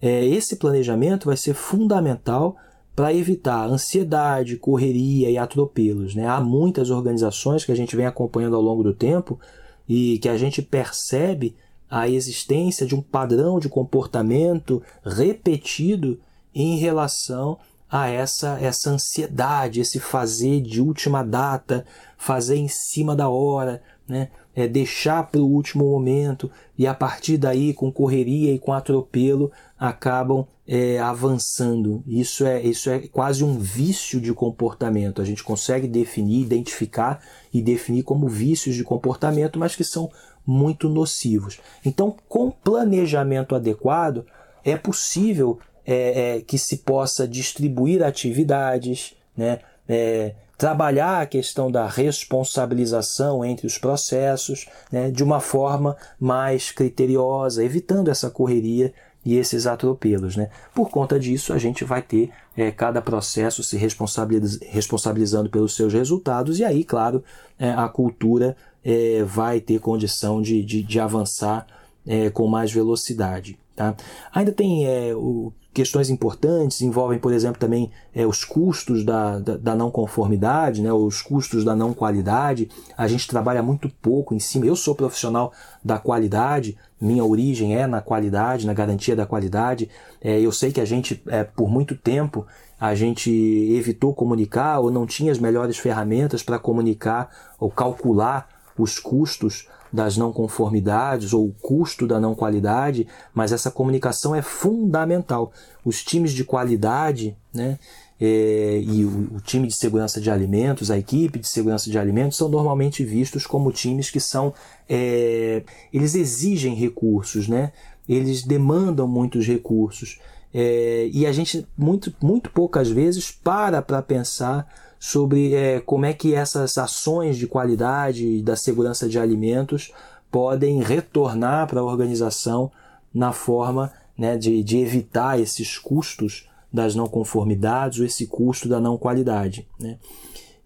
É, 0.00 0.24
esse 0.24 0.56
planejamento 0.56 1.26
vai 1.26 1.36
ser 1.36 1.54
fundamental 1.54 2.56
para 2.94 3.12
evitar 3.12 3.66
ansiedade, 3.66 4.56
correria 4.56 5.28
e 5.28 5.36
atropelos. 5.36 6.14
Né? 6.14 6.26
Há 6.26 6.40
muitas 6.40 6.90
organizações 6.90 7.64
que 7.64 7.72
a 7.72 7.76
gente 7.76 7.96
vem 7.96 8.06
acompanhando 8.06 8.54
ao 8.54 8.62
longo 8.62 8.84
do 8.84 8.94
tempo 8.94 9.40
e 9.88 10.18
que 10.18 10.28
a 10.28 10.36
gente 10.36 10.62
percebe 10.62 11.56
a 11.94 12.08
existência 12.08 12.84
de 12.84 12.92
um 12.92 13.00
padrão 13.00 13.60
de 13.60 13.68
comportamento 13.68 14.82
repetido 15.04 16.18
em 16.52 16.76
relação 16.76 17.56
a 17.88 18.08
essa, 18.08 18.58
essa 18.60 18.90
ansiedade, 18.90 19.80
esse 19.80 20.00
fazer 20.00 20.60
de 20.60 20.80
última 20.80 21.22
data, 21.22 21.86
fazer 22.18 22.56
em 22.56 22.66
cima 22.66 23.14
da 23.14 23.28
hora, 23.28 23.80
né? 24.08 24.30
É 24.56 24.66
deixar 24.66 25.30
para 25.30 25.40
o 25.40 25.48
último 25.48 25.84
momento 25.84 26.50
e 26.76 26.84
a 26.84 26.94
partir 26.94 27.36
daí, 27.36 27.72
com 27.72 27.92
correria 27.92 28.52
e 28.52 28.58
com 28.58 28.72
atropelo, 28.72 29.52
acabam 29.78 30.46
é, 30.66 30.98
avançando. 30.98 32.02
Isso 32.06 32.44
é, 32.44 32.60
isso 32.60 32.90
é 32.90 33.06
quase 33.06 33.44
um 33.44 33.56
vício 33.58 34.20
de 34.20 34.32
comportamento. 34.32 35.22
A 35.22 35.24
gente 35.24 35.44
consegue 35.44 35.86
definir, 35.86 36.42
identificar 36.42 37.22
e 37.52 37.62
definir 37.62 38.02
como 38.02 38.28
vícios 38.28 38.74
de 38.74 38.82
comportamento, 38.82 39.58
mas 39.58 39.76
que 39.76 39.84
são 39.84 40.10
muito 40.46 40.88
nocivos. 40.88 41.60
Então, 41.84 42.16
com 42.28 42.50
planejamento 42.50 43.54
adequado, 43.54 44.24
é 44.64 44.76
possível 44.76 45.58
é, 45.86 46.36
é, 46.36 46.40
que 46.40 46.58
se 46.58 46.78
possa 46.78 47.26
distribuir 47.28 48.02
atividades, 48.02 49.14
né? 49.36 49.60
É, 49.86 50.34
trabalhar 50.56 51.20
a 51.20 51.26
questão 51.26 51.70
da 51.70 51.86
responsabilização 51.86 53.44
entre 53.44 53.66
os 53.66 53.76
processos 53.76 54.66
né? 54.90 55.10
de 55.10 55.22
uma 55.22 55.40
forma 55.40 55.96
mais 56.18 56.70
criteriosa, 56.70 57.64
evitando 57.64 58.10
essa 58.10 58.30
correria 58.30 58.92
e 59.24 59.36
esses 59.36 59.66
atropelos. 59.66 60.36
Né? 60.36 60.50
Por 60.74 60.90
conta 60.90 61.18
disso, 61.18 61.52
a 61.52 61.58
gente 61.58 61.84
vai 61.84 62.02
ter 62.02 62.30
é, 62.56 62.70
cada 62.70 63.02
processo 63.02 63.62
se 63.62 63.76
responsabiliz 63.76 64.58
responsabilizando 64.62 65.50
pelos 65.50 65.74
seus 65.74 65.92
resultados, 65.92 66.58
e 66.58 66.64
aí, 66.64 66.84
claro, 66.84 67.24
é, 67.58 67.70
a 67.70 67.88
cultura 67.88 68.56
é, 68.84 69.22
vai 69.24 69.60
ter 69.60 69.80
condição 69.80 70.42
de, 70.42 70.62
de, 70.62 70.82
de 70.82 71.00
avançar 71.00 71.66
é, 72.06 72.30
com 72.30 72.46
mais 72.46 72.72
velocidade. 72.72 73.58
Tá? 73.74 73.96
Ainda 74.32 74.52
tem 74.52 74.86
é, 74.86 75.14
o, 75.14 75.52
questões 75.72 76.08
importantes, 76.08 76.80
envolvem, 76.80 77.18
por 77.18 77.32
exemplo, 77.32 77.58
também 77.58 77.90
é, 78.14 78.24
os 78.24 78.44
custos 78.44 79.04
da, 79.04 79.40
da, 79.40 79.56
da, 79.56 79.74
não 79.74 79.90
conformidade, 79.90 80.80
né, 80.80 80.92
os 80.92 81.20
custos 81.20 81.64
da 81.64 81.74
não 81.74 81.92
qualidade. 81.92 82.70
A 82.96 83.08
gente 83.08 83.26
trabalha 83.26 83.62
muito 83.62 83.90
pouco 84.00 84.32
em 84.34 84.38
cima. 84.38 84.64
Eu 84.64 84.76
sou 84.76 84.94
profissional 84.94 85.52
da 85.84 85.98
qualidade, 85.98 86.78
minha 87.00 87.24
origem 87.24 87.76
é 87.76 87.86
na 87.88 88.00
qualidade, 88.00 88.66
na 88.66 88.72
garantia 88.72 89.16
da 89.16 89.26
qualidade. 89.26 89.90
É, 90.22 90.40
eu 90.40 90.52
sei 90.52 90.70
que 90.70 90.80
a 90.80 90.84
gente, 90.84 91.20
é, 91.26 91.42
por 91.42 91.68
muito 91.68 91.96
tempo, 91.96 92.46
a 92.78 92.94
gente 92.94 93.30
evitou 93.30 94.14
comunicar 94.14 94.78
ou 94.78 94.90
não 94.90 95.06
tinha 95.06 95.32
as 95.32 95.38
melhores 95.38 95.76
ferramentas 95.76 96.42
para 96.42 96.58
comunicar 96.58 97.28
ou 97.58 97.70
calcular 97.70 98.53
os 98.78 98.98
custos 98.98 99.68
das 99.92 100.16
não 100.16 100.32
conformidades 100.32 101.32
ou 101.32 101.46
o 101.46 101.52
custo 101.52 102.06
da 102.06 102.18
não 102.18 102.34
qualidade, 102.34 103.06
mas 103.32 103.52
essa 103.52 103.70
comunicação 103.70 104.34
é 104.34 104.42
fundamental. 104.42 105.52
Os 105.84 106.02
times 106.02 106.32
de 106.32 106.44
qualidade, 106.44 107.36
né, 107.52 107.78
é, 108.20 108.82
e 108.84 109.04
o, 109.04 109.36
o, 109.36 109.40
time 109.40 109.68
de 109.68 109.74
segurança 109.74 110.20
de 110.20 110.30
alimentos, 110.30 110.90
a 110.90 110.98
equipe 110.98 111.38
de 111.38 111.46
segurança 111.46 111.90
de 111.90 111.98
alimentos, 111.98 112.36
são 112.36 112.48
normalmente 112.48 113.04
vistos 113.04 113.46
como 113.46 113.70
times 113.70 114.10
que 114.10 114.20
são. 114.20 114.52
É, 114.88 115.62
eles 115.92 116.14
exigem 116.14 116.74
recursos, 116.74 117.46
né? 117.48 117.72
eles 118.08 118.42
demandam 118.42 119.06
muitos 119.06 119.46
recursos. 119.46 120.20
É, 120.52 121.08
e 121.12 121.26
a 121.26 121.32
gente, 121.32 121.66
muito, 121.76 122.14
muito 122.22 122.50
poucas 122.50 122.88
vezes, 122.88 123.30
para 123.30 123.82
para 123.82 124.00
pensar 124.02 124.68
sobre 124.98 125.54
é, 125.54 125.80
como 125.80 126.06
é 126.06 126.12
que 126.12 126.34
essas 126.34 126.76
ações 126.78 127.36
de 127.36 127.46
qualidade 127.46 128.42
da 128.42 128.56
segurança 128.56 129.08
de 129.08 129.18
alimentos 129.18 129.92
podem 130.30 130.82
retornar 130.82 131.66
para 131.66 131.80
a 131.80 131.84
organização 131.84 132.70
na 133.12 133.32
forma 133.32 133.92
né, 134.16 134.36
de, 134.36 134.62
de 134.62 134.78
evitar 134.78 135.38
esses 135.38 135.78
custos 135.78 136.48
das 136.72 136.94
não 136.94 137.06
conformidades 137.06 138.00
ou 138.00 138.04
esse 138.04 138.26
custo 138.26 138.68
da 138.68 138.80
não 138.80 138.98
qualidade. 138.98 139.68
Né? 139.78 139.98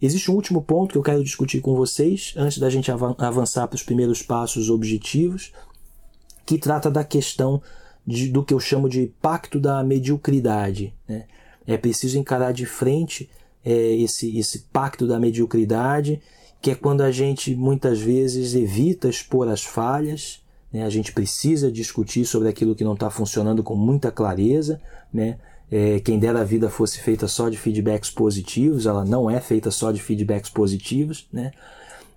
Existe 0.01 0.31
um 0.31 0.35
último 0.35 0.63
ponto 0.63 0.93
que 0.93 0.99
eu 0.99 1.03
quero 1.03 1.25
discutir 1.25 1.61
com 1.61 1.75
vocês 1.75 2.33
antes 2.37 2.59
da 2.59 2.71
gente 2.71 2.91
avançar 2.91 3.67
para 3.67 3.77
os 3.77 3.83
primeiros 3.83 4.23
passos 4.23 4.71
objetivos, 4.71 5.53
que 6.47 6.57
trata 6.57 6.91
da 6.91 7.05
questão 7.05 7.61
de, 8.07 8.29
do 8.29 8.43
que 8.43 8.55
eu 8.55 8.61
chamo 8.61 8.89
de 8.89 9.13
pacto 9.21 9.61
da 9.61 9.83
mediocridade. 9.83 10.95
Né? 11.07 11.27
É 11.67 11.77
preciso 11.77 12.19
encarar 12.19 12.53
de 12.53 12.65
frente 12.65 13.29
é, 13.69 13.97
esse, 13.97 14.39
esse 14.39 14.61
pacto 14.73 15.07
da 15.07 15.21
mediocridade, 15.21 16.23
que 16.59 16.71
é 16.71 16.75
quando 16.75 17.03
a 17.03 17.11
gente 17.11 17.55
muitas 17.55 18.01
vezes 18.01 18.55
evita 18.55 19.11
expor 19.11 19.47
as 19.47 19.63
falhas, 19.63 20.41
né? 20.73 20.85
a 20.85 20.89
gente 20.89 21.13
precisa 21.13 21.71
discutir 21.71 22.25
sobre 22.25 22.49
aquilo 22.49 22.75
que 22.75 22.83
não 22.83 22.95
está 22.95 23.11
funcionando 23.11 23.63
com 23.63 23.77
muita 23.77 24.11
clareza. 24.11 24.81
Né? 25.13 25.39
É, 25.71 26.01
quem 26.01 26.19
dera 26.19 26.41
a 26.41 26.45
vida 26.45 26.71
fosse 26.71 26.99
feita 26.99 27.29
só 27.29 27.51
de 27.51 27.59
feedbacks 27.59 28.09
positivos, 28.09 28.87
ela 28.87 29.05
não 29.05 29.29
é 29.29 29.39
feita 29.39 29.71
só 29.71 29.93
de 29.93 30.01
feedbacks 30.01 30.49
positivos. 30.49 31.29
Né? 31.31 31.53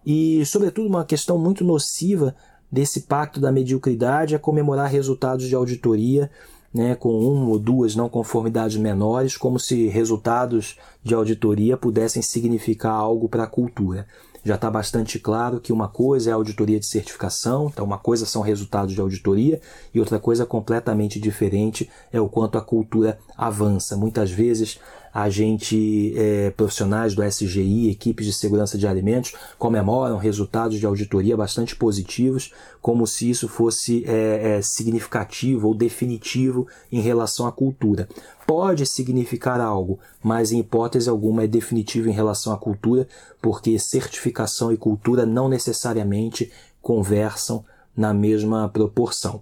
E, 0.05 0.45
sobretudo, 0.45 0.87
uma 0.87 1.03
questão 1.03 1.37
muito 1.37 1.65
nociva 1.65 2.33
desse 2.71 3.01
pacto 3.01 3.41
da 3.41 3.51
mediocridade 3.51 4.35
é 4.35 4.37
comemorar 4.37 4.89
resultados 4.89 5.49
de 5.49 5.53
auditoria 5.53 6.31
né, 6.73 6.95
com 6.95 7.17
uma 7.19 7.49
ou 7.49 7.59
duas 7.59 7.95
não 7.95 8.07
conformidades 8.07 8.77
menores, 8.77 9.35
como 9.35 9.59
se 9.59 9.87
resultados 9.87 10.77
de 11.03 11.13
auditoria 11.13 11.75
pudessem 11.75 12.21
significar 12.21 12.93
algo 12.93 13.27
para 13.27 13.43
a 13.43 13.47
cultura. 13.47 14.07
Já 14.43 14.55
está 14.55 14.71
bastante 14.71 15.19
claro 15.19 15.59
que 15.59 15.71
uma 15.71 15.87
coisa 15.87 16.31
é 16.31 16.33
auditoria 16.33 16.79
de 16.79 16.85
certificação, 16.85 17.67
então 17.67 17.85
uma 17.85 17.99
coisa 17.99 18.25
são 18.25 18.41
resultados 18.41 18.95
de 18.95 18.99
auditoria 18.99 19.61
e 19.93 19.99
outra 19.99 20.19
coisa 20.19 20.47
completamente 20.47 21.19
diferente 21.19 21.87
é 22.11 22.19
o 22.19 22.27
quanto 22.27 22.57
a 22.57 22.61
cultura 22.61 23.19
avança. 23.37 23.95
Muitas 23.95 24.31
vezes 24.31 24.79
a 25.13 25.29
gente, 25.29 26.13
é, 26.15 26.51
profissionais 26.51 27.13
do 27.13 27.23
SGI, 27.23 27.89
equipes 27.89 28.25
de 28.25 28.33
segurança 28.33 28.77
de 28.77 28.87
alimentos, 28.87 29.33
comemoram 29.57 30.17
resultados 30.17 30.79
de 30.79 30.85
auditoria 30.85 31.35
bastante 31.35 31.75
positivos, 31.75 32.53
como 32.81 33.05
se 33.05 33.29
isso 33.29 33.47
fosse 33.47 34.03
é, 34.07 34.57
é, 34.57 34.61
significativo 34.61 35.67
ou 35.67 35.75
definitivo 35.75 36.67
em 36.91 37.01
relação 37.01 37.45
à 37.45 37.51
cultura. 37.51 38.07
Pode 38.47 38.85
significar 38.85 39.59
algo, 39.59 39.99
mas 40.23 40.51
em 40.51 40.59
hipótese 40.59 41.09
alguma 41.09 41.43
é 41.43 41.47
definitivo 41.47 42.09
em 42.09 42.13
relação 42.13 42.53
à 42.53 42.57
cultura, 42.57 43.07
porque 43.41 43.77
certificação 43.77 44.71
e 44.71 44.77
cultura 44.77 45.25
não 45.25 45.49
necessariamente 45.49 46.51
conversam 46.81 47.63
na 47.95 48.13
mesma 48.13 48.69
proporção. 48.69 49.41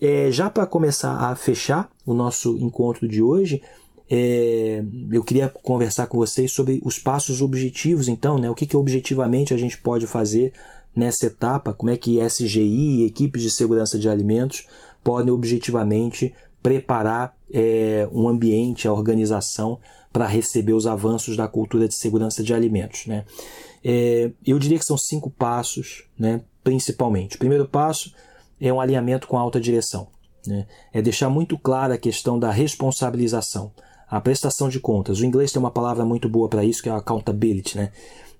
É, 0.00 0.30
já 0.30 0.48
para 0.48 0.64
começar 0.64 1.14
a 1.14 1.36
fechar 1.36 1.90
o 2.06 2.14
nosso 2.14 2.56
encontro 2.56 3.06
de 3.06 3.22
hoje, 3.22 3.62
é, 4.12 4.82
eu 5.12 5.22
queria 5.22 5.48
conversar 5.48 6.08
com 6.08 6.18
vocês 6.18 6.50
sobre 6.50 6.80
os 6.84 6.98
passos 6.98 7.40
objetivos, 7.40 8.08
então, 8.08 8.38
né? 8.38 8.50
O 8.50 8.56
que, 8.56 8.66
que 8.66 8.76
objetivamente 8.76 9.54
a 9.54 9.56
gente 9.56 9.78
pode 9.78 10.04
fazer 10.08 10.52
nessa 10.94 11.26
etapa, 11.26 11.72
como 11.72 11.92
é 11.92 11.96
que 11.96 12.18
SGI 12.20 13.02
e 13.02 13.06
equipes 13.06 13.40
de 13.40 13.50
segurança 13.50 13.96
de 13.96 14.08
alimentos 14.08 14.66
podem 15.04 15.32
objetivamente 15.32 16.34
preparar 16.60 17.36
é, 17.52 18.08
um 18.12 18.28
ambiente, 18.28 18.88
a 18.88 18.92
organização, 18.92 19.78
para 20.12 20.26
receber 20.26 20.72
os 20.72 20.88
avanços 20.88 21.36
da 21.36 21.46
cultura 21.46 21.86
de 21.86 21.94
segurança 21.94 22.42
de 22.42 22.52
alimentos. 22.52 23.06
Né? 23.06 23.24
É, 23.84 24.32
eu 24.44 24.58
diria 24.58 24.78
que 24.78 24.84
são 24.84 24.98
cinco 24.98 25.30
passos, 25.30 26.04
né, 26.18 26.42
principalmente. 26.64 27.36
O 27.36 27.38
primeiro 27.38 27.68
passo 27.68 28.12
é 28.60 28.72
um 28.72 28.80
alinhamento 28.80 29.28
com 29.28 29.38
a 29.38 29.40
alta 29.40 29.60
direção. 29.60 30.08
Né? 30.44 30.66
É 30.92 31.00
deixar 31.00 31.30
muito 31.30 31.56
clara 31.56 31.94
a 31.94 31.98
questão 31.98 32.40
da 32.40 32.50
responsabilização 32.50 33.70
a 34.10 34.20
prestação 34.20 34.68
de 34.68 34.80
contas. 34.80 35.20
O 35.20 35.24
inglês 35.24 35.52
tem 35.52 35.60
uma 35.60 35.70
palavra 35.70 36.04
muito 36.04 36.28
boa 36.28 36.48
para 36.48 36.64
isso, 36.64 36.82
que 36.82 36.88
é 36.88 36.92
accountability. 36.92 37.76
Né? 37.76 37.92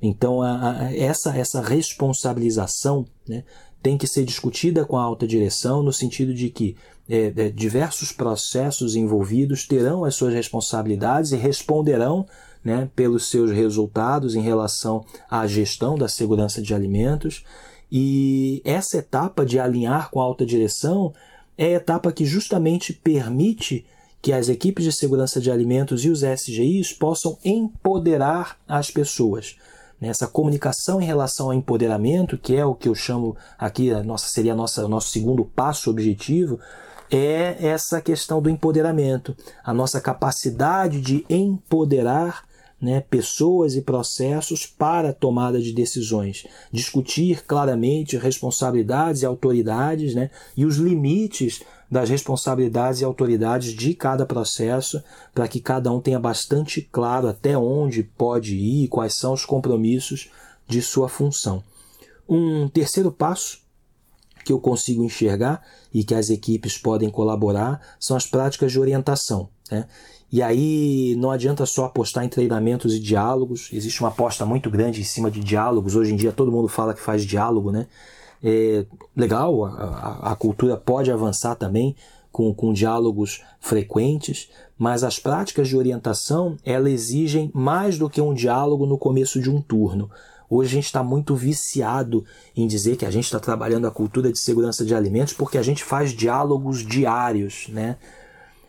Então, 0.03 0.43
a, 0.43 0.87
a, 0.87 0.97
essa, 0.97 1.37
essa 1.37 1.61
responsabilização 1.61 3.07
né, 3.29 3.45
tem 3.81 3.97
que 3.97 4.07
ser 4.07 4.25
discutida 4.25 4.85
com 4.85 4.97
a 4.97 5.03
alta 5.03 5.27
direção, 5.27 5.83
no 5.83 5.93
sentido 5.93 6.35
de 6.35 6.51
que 6.51 6.77
é, 7.09 7.33
é, 7.37 7.49
diversos 7.51 8.11
processos 8.11 8.97
envolvidos 8.97 9.67
terão 9.67 10.05
as 10.05 10.15
suas 10.17 10.35
responsabilidades 10.35 11.33
e 11.33 11.37
responderão 11.37 12.27
né, 12.65 12.91
pelos 12.95 13.31
seus 13.31 13.51
resultados 13.53 14.35
em 14.35 14.43
relação 14.43 15.05
à 15.31 15.47
gestão 15.47 15.97
da 15.97 16.09
segurança 16.09 16.61
de 16.61 16.75
alimentos. 16.75 17.45
E 17.91 18.61
essa 18.65 18.99
etapa 18.99 19.47
de 19.47 19.59
alinhar 19.59 20.11
com 20.11 20.21
a 20.21 20.25
alta 20.25 20.45
direção 20.45 21.13
é 21.57 21.67
a 21.67 21.77
etapa 21.77 22.13
que 22.13 22.25
justamente 22.25 22.93
permite 22.93 23.85
que 24.23 24.33
as 24.33 24.49
equipes 24.49 24.85
de 24.85 24.93
segurança 24.93 25.41
de 25.41 25.51
alimentos 25.51 26.05
e 26.05 26.11
os 26.11 26.23
SGIs 26.23 26.93
possam 26.93 27.39
empoderar 27.45 28.59
as 28.69 28.91
pessoas. 28.91 29.57
né, 30.01 30.09
essa 30.09 30.27
comunicação 30.27 31.01
em 31.01 31.05
relação 31.05 31.47
ao 31.47 31.55
empoderamento, 31.55 32.39
que 32.39 32.57
é 32.57 32.65
o 32.65 32.75
que 32.75 32.89
eu 32.89 32.95
chamo 32.95 33.37
aqui, 33.59 33.93
a 33.93 34.03
nossa, 34.03 34.29
seria 34.29 34.53
a 34.53 34.57
nossa, 34.57 34.85
o 34.85 34.89
nosso 34.89 35.11
segundo 35.11 35.45
passo 35.45 35.91
objetivo, 35.91 36.59
é 37.11 37.57
essa 37.67 38.01
questão 38.01 38.41
do 38.41 38.49
empoderamento, 38.49 39.37
a 39.65 39.75
nossa 39.75 40.01
capacidade 40.01 41.01
de 41.01 41.25
empoderar 41.29 42.45
né, 42.81 43.01
pessoas 43.11 43.75
e 43.77 43.83
processos 43.83 44.65
para 44.65 45.13
tomada 45.13 45.61
de 45.61 45.73
decisões, 45.73 46.47
discutir 46.73 47.45
claramente 47.45 48.17
responsabilidades 48.17 49.23
e 49.23 49.27
autoridades 49.27 50.15
né, 50.15 50.31
e 50.57 50.65
os 50.65 50.77
limites 50.77 51.63
das 51.91 52.09
responsabilidades 52.09 53.01
e 53.01 53.05
autoridades 53.05 53.73
de 53.73 53.95
cada 53.95 54.25
processo, 54.25 55.03
para 55.35 55.49
que 55.49 55.61
cada 55.61 55.91
um 55.91 56.01
tenha 56.01 56.21
bastante 56.21 56.81
claro 56.81 57.27
até 57.27 57.59
onde 57.59 58.03
pode 58.03 58.55
ir, 58.57 58.89
quais 58.89 59.15
são 59.15 59.33
os 59.33 59.45
compromissos 59.45 60.31
de 60.69 60.81
sua 60.81 61.09
função. 61.09 61.65
Um 62.29 62.69
terceiro 62.69 63.11
passo 63.11 63.59
que 64.45 64.53
eu 64.53 64.61
consigo 64.61 65.03
enxergar 65.03 65.63
e 65.93 66.05
que 66.05 66.15
as 66.15 66.31
equipes 66.31 66.79
podem 66.79 67.11
colaborar 67.11 67.81
são 67.99 68.17
as 68.17 68.27
práticas 68.27 68.71
de 68.71 68.79
orientação. 68.79 69.49
Né? 69.71 69.87
E 70.33 70.41
aí 70.41 71.17
não 71.19 71.33
adianta 71.33 71.67
só 71.67 71.87
apostar 71.87 72.25
em 72.25 72.29
treinamentos 72.29 72.95
e 72.95 73.01
diálogos, 73.01 73.69
existe 73.73 74.01
uma 74.01 74.11
aposta 74.11 74.47
muito 74.47 74.71
grande 74.71 75.01
em 75.01 75.05
cima 75.05 75.29
de 75.29 75.41
diálogos. 75.41 75.97
Hoje 75.97 76.13
em 76.13 76.17
dia 76.17 76.31
todo 76.31 76.53
mundo 76.53 76.69
fala 76.69 76.95
que 76.95 77.01
faz 77.01 77.25
diálogo, 77.25 77.73
né? 77.73 77.89
É 78.43 78.87
legal, 79.15 79.65
a, 79.65 80.33
a 80.33 80.37
cultura 80.37 80.77
pode 80.77 81.11
avançar 81.11 81.55
também 81.55 81.95
com, 82.33 82.55
com 82.55 82.73
diálogos 82.73 83.43
frequentes, 83.61 84.49
mas 84.79 85.05
as 85.05 85.19
práticas 85.19 85.69
de 85.69 85.77
orientação 85.77 86.57
elas 86.65 86.93
exigem 86.93 87.51
mais 87.53 87.99
do 87.99 88.09
que 88.09 88.21
um 88.21 88.33
diálogo 88.33 88.87
no 88.87 88.97
começo 88.97 89.41
de 89.41 89.51
um 89.51 89.61
turno. 89.61 90.11
Hoje 90.49 90.71
a 90.71 90.75
gente 90.75 90.87
está 90.87 91.03
muito 91.03 91.37
viciado 91.37 92.25
em 92.57 92.67
dizer 92.67 92.97
que 92.97 93.07
a 93.07 93.11
gente 93.11 93.25
está 93.25 93.39
trabalhando 93.39 93.87
a 93.87 93.91
cultura 93.91 94.33
de 94.33 94.39
segurança 94.39 94.85
de 94.85 94.95
alimentos 94.95 95.33
porque 95.33 95.59
a 95.59 95.63
gente 95.63 95.85
faz 95.85 96.11
diálogos 96.13 96.85
diários, 96.85 97.69
né? 97.69 97.97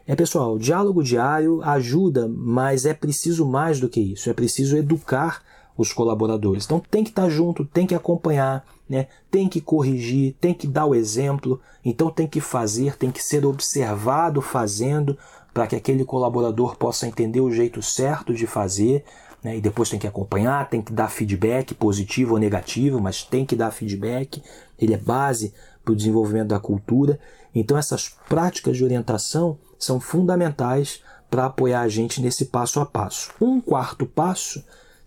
É 0.05 0.15
pessoal, 0.15 0.59
diálogo 0.59 1.03
diário 1.03 1.61
ajuda, 1.63 2.27
mas 2.27 2.85
é 2.85 2.93
preciso 2.93 3.45
mais 3.45 3.79
do 3.79 3.87
que 3.87 3.99
isso. 3.99 4.29
É 4.29 4.33
preciso 4.33 4.75
educar 4.75 5.41
os 5.81 5.93
colaboradores. 5.93 6.65
Então 6.65 6.79
tem 6.79 7.03
que 7.03 7.09
estar 7.09 7.29
junto, 7.29 7.65
tem 7.65 7.87
que 7.87 7.95
acompanhar, 7.95 8.65
né? 8.89 9.07
tem 9.29 9.47
que 9.47 9.61
corrigir, 9.61 10.35
tem 10.39 10.53
que 10.53 10.67
dar 10.67 10.85
o 10.85 10.95
exemplo, 10.95 11.59
então 11.83 12.09
tem 12.09 12.27
que 12.27 12.39
fazer, 12.39 12.95
tem 12.95 13.11
que 13.11 13.23
ser 13.23 13.45
observado 13.45 14.41
fazendo 14.41 15.17
para 15.53 15.67
que 15.67 15.75
aquele 15.75 16.05
colaborador 16.05 16.77
possa 16.77 17.07
entender 17.07 17.41
o 17.41 17.51
jeito 17.51 17.81
certo 17.81 18.33
de 18.33 18.47
fazer. 18.47 19.03
Né? 19.43 19.57
E 19.57 19.61
depois 19.61 19.89
tem 19.89 19.99
que 19.99 20.07
acompanhar, 20.07 20.69
tem 20.69 20.81
que 20.81 20.93
dar 20.93 21.09
feedback 21.09 21.73
positivo 21.73 22.33
ou 22.33 22.39
negativo, 22.39 23.01
mas 23.01 23.23
tem 23.23 23.45
que 23.45 23.55
dar 23.55 23.71
feedback. 23.71 24.41
Ele 24.79 24.93
é 24.93 24.97
base 24.97 25.53
para 25.83 25.93
o 25.93 25.95
desenvolvimento 25.95 26.49
da 26.49 26.59
cultura. 26.59 27.19
Então 27.53 27.77
essas 27.77 28.09
práticas 28.29 28.77
de 28.77 28.83
orientação 28.83 29.57
são 29.77 29.99
fundamentais 29.99 31.01
para 31.29 31.45
apoiar 31.45 31.81
a 31.81 31.87
gente 31.87 32.21
nesse 32.21 32.45
passo 32.45 32.79
a 32.79 32.85
passo. 32.85 33.31
Um 33.39 33.59
quarto 33.59 34.05
passo 34.05 34.63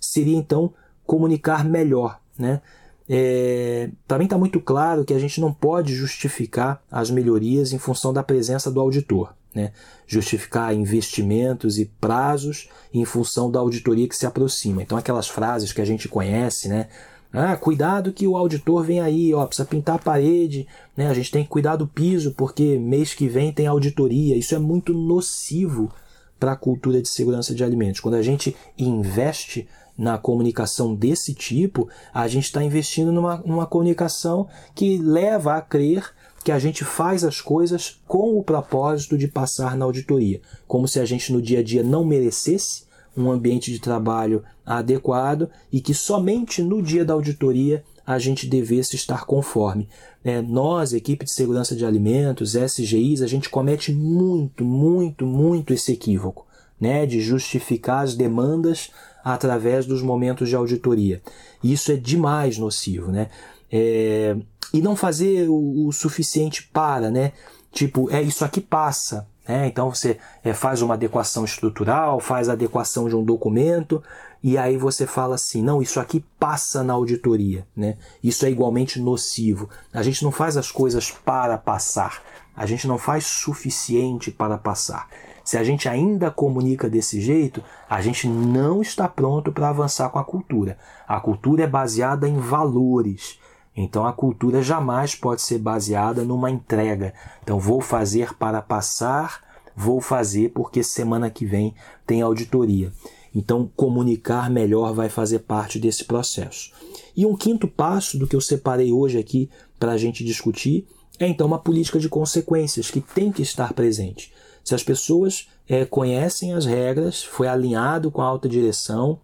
seria 0.06 0.36
então 0.36 0.72
comunicar 1.06 1.64
melhor. 1.64 2.18
Né? 2.38 2.60
É, 3.08 3.90
para 4.08 4.18
mim 4.18 4.24
está 4.24 4.38
muito 4.38 4.60
claro 4.60 5.04
que 5.04 5.14
a 5.14 5.18
gente 5.18 5.40
não 5.40 5.52
pode 5.52 5.94
justificar 5.94 6.82
as 6.90 7.10
melhorias 7.10 7.72
em 7.72 7.78
função 7.78 8.12
da 8.12 8.22
presença 8.22 8.70
do 8.70 8.80
auditor. 8.80 9.34
Né? 9.54 9.72
Justificar 10.06 10.74
investimentos 10.74 11.78
e 11.78 11.84
prazos 11.84 12.68
em 12.92 13.04
função 13.04 13.50
da 13.50 13.60
auditoria 13.60 14.08
que 14.08 14.16
se 14.16 14.26
aproxima. 14.26 14.82
Então, 14.82 14.98
aquelas 14.98 15.28
frases 15.28 15.72
que 15.72 15.80
a 15.80 15.84
gente 15.84 16.08
conhece, 16.08 16.68
né? 16.68 16.88
Ah, 17.36 17.56
cuidado 17.56 18.12
que 18.12 18.28
o 18.28 18.36
auditor 18.36 18.84
vem 18.84 19.00
aí, 19.00 19.34
ó, 19.34 19.44
precisa 19.44 19.66
pintar 19.66 19.96
a 19.96 19.98
parede, 19.98 20.68
né? 20.96 21.08
A 21.08 21.14
gente 21.14 21.32
tem 21.32 21.42
que 21.42 21.48
cuidar 21.48 21.74
do 21.74 21.84
piso 21.84 22.32
porque 22.32 22.78
mês 22.78 23.12
que 23.12 23.26
vem 23.26 23.52
tem 23.52 23.66
auditoria. 23.66 24.36
Isso 24.36 24.54
é 24.54 24.58
muito 24.58 24.92
nocivo 24.94 25.92
para 26.38 26.52
a 26.52 26.56
cultura 26.56 27.02
de 27.02 27.08
segurança 27.08 27.52
de 27.52 27.64
alimentos. 27.64 28.00
Quando 28.00 28.14
a 28.14 28.22
gente 28.22 28.54
investe 28.78 29.66
na 29.96 30.18
comunicação 30.18 30.94
desse 30.94 31.34
tipo, 31.34 31.88
a 32.12 32.26
gente 32.26 32.44
está 32.44 32.62
investindo 32.62 33.12
numa, 33.12 33.36
numa 33.38 33.66
comunicação 33.66 34.48
que 34.74 34.98
leva 34.98 35.54
a 35.54 35.60
crer 35.60 36.12
que 36.42 36.52
a 36.52 36.58
gente 36.58 36.84
faz 36.84 37.24
as 37.24 37.40
coisas 37.40 38.00
com 38.06 38.38
o 38.38 38.42
propósito 38.42 39.16
de 39.16 39.26
passar 39.26 39.76
na 39.76 39.84
auditoria, 39.84 40.42
como 40.66 40.86
se 40.86 41.00
a 41.00 41.04
gente 41.04 41.32
no 41.32 41.40
dia 41.40 41.60
a 41.60 41.62
dia 41.62 41.82
não 41.82 42.04
merecesse 42.04 42.84
um 43.16 43.30
ambiente 43.30 43.72
de 43.72 43.78
trabalho 43.78 44.42
adequado 44.66 45.48
e 45.72 45.80
que 45.80 45.94
somente 45.94 46.62
no 46.62 46.82
dia 46.82 47.04
da 47.04 47.14
auditoria 47.14 47.82
a 48.06 48.18
gente 48.18 48.46
devesse 48.46 48.96
estar 48.96 49.24
conforme. 49.24 49.88
É, 50.22 50.42
nós, 50.42 50.92
equipe 50.92 51.24
de 51.24 51.32
segurança 51.32 51.74
de 51.74 51.86
alimentos, 51.86 52.54
SGIs, 52.54 53.22
a 53.22 53.26
gente 53.26 53.48
comete 53.48 53.92
muito, 53.92 54.64
muito, 54.64 55.24
muito 55.24 55.72
esse 55.72 55.92
equívoco 55.92 56.46
né, 56.80 57.06
de 57.06 57.20
justificar 57.20 58.04
as 58.04 58.14
demandas 58.14 58.90
através 59.24 59.86
dos 59.86 60.02
momentos 60.02 60.50
de 60.50 60.54
auditoria. 60.54 61.22
Isso 61.62 61.90
é 61.90 61.96
demais 61.96 62.58
nocivo, 62.58 63.10
né? 63.10 63.30
É, 63.72 64.36
e 64.72 64.82
não 64.82 64.94
fazer 64.94 65.48
o, 65.48 65.86
o, 65.86 65.92
suficiente 65.92 66.68
para, 66.72 67.10
né? 67.10 67.32
Tipo, 67.72 68.10
é 68.10 68.20
isso 68.20 68.44
aqui 68.44 68.60
passa. 68.60 69.26
Né? 69.48 69.66
Então 69.66 69.92
você 69.92 70.18
é, 70.42 70.52
faz 70.52 70.82
uma 70.82 70.94
adequação 70.94 71.44
estrutural, 71.44 72.20
faz 72.20 72.48
a 72.48 72.52
adequação 72.52 73.08
de 73.08 73.16
um 73.16 73.24
documento, 73.24 74.02
e 74.42 74.58
aí 74.58 74.76
você 74.76 75.06
fala 75.06 75.36
assim: 75.36 75.62
não, 75.62 75.80
isso 75.80 75.98
aqui 75.98 76.24
passa 76.38 76.82
na 76.82 76.92
auditoria. 76.92 77.66
Né? 77.74 77.96
Isso 78.22 78.44
é 78.44 78.50
igualmente 78.50 79.00
nocivo. 79.00 79.70
A 79.92 80.02
gente 80.02 80.22
não 80.22 80.30
faz 80.30 80.56
as 80.56 80.70
coisas 80.70 81.10
para 81.10 81.56
passar, 81.56 82.22
a 82.54 82.66
gente 82.66 82.86
não 82.86 82.98
faz 82.98 83.24
suficiente 83.24 84.30
para 84.30 84.58
passar. 84.58 85.08
Se 85.44 85.58
a 85.58 85.62
gente 85.62 85.88
ainda 85.88 86.30
comunica 86.30 86.88
desse 86.88 87.20
jeito, 87.20 87.62
a 87.88 88.00
gente 88.00 88.26
não 88.26 88.80
está 88.80 89.06
pronto 89.06 89.52
para 89.52 89.68
avançar 89.68 90.08
com 90.08 90.18
a 90.18 90.24
cultura. 90.24 90.78
A 91.06 91.20
cultura 91.20 91.64
é 91.64 91.66
baseada 91.66 92.26
em 92.26 92.38
valores. 92.38 93.38
Então 93.76 94.06
a 94.06 94.12
cultura 94.12 94.62
jamais 94.62 95.14
pode 95.14 95.42
ser 95.42 95.58
baseada 95.58 96.24
numa 96.24 96.50
entrega. 96.50 97.12
Então 97.42 97.58
vou 97.58 97.80
fazer 97.80 98.34
para 98.34 98.62
passar, 98.62 99.42
vou 99.76 100.00
fazer 100.00 100.50
porque 100.50 100.82
semana 100.82 101.28
que 101.28 101.44
vem 101.44 101.74
tem 102.06 102.22
auditoria. 102.22 102.90
Então 103.34 103.70
comunicar 103.76 104.48
melhor 104.48 104.94
vai 104.94 105.08
fazer 105.08 105.40
parte 105.40 105.78
desse 105.78 106.04
processo. 106.04 106.72
E 107.16 107.26
um 107.26 107.36
quinto 107.36 107.68
passo 107.68 108.18
do 108.18 108.26
que 108.26 108.36
eu 108.36 108.40
separei 108.40 108.92
hoje 108.92 109.18
aqui 109.18 109.50
para 109.78 109.92
a 109.92 109.98
gente 109.98 110.24
discutir 110.24 110.86
é 111.18 111.26
então 111.26 111.46
uma 111.46 111.58
política 111.58 111.98
de 111.98 112.08
consequências 112.08 112.90
que 112.90 113.00
tem 113.00 113.30
que 113.30 113.42
estar 113.42 113.72
presente. 113.72 114.32
Se 114.64 114.74
as 114.74 114.82
pessoas 114.82 115.48
é, 115.68 115.84
conhecem 115.84 116.54
as 116.54 116.64
regras, 116.64 117.22
foi 117.22 117.46
alinhado 117.46 118.10
com 118.10 118.22
a 118.22 118.26
alta 118.26 118.48
direção, 118.48 119.20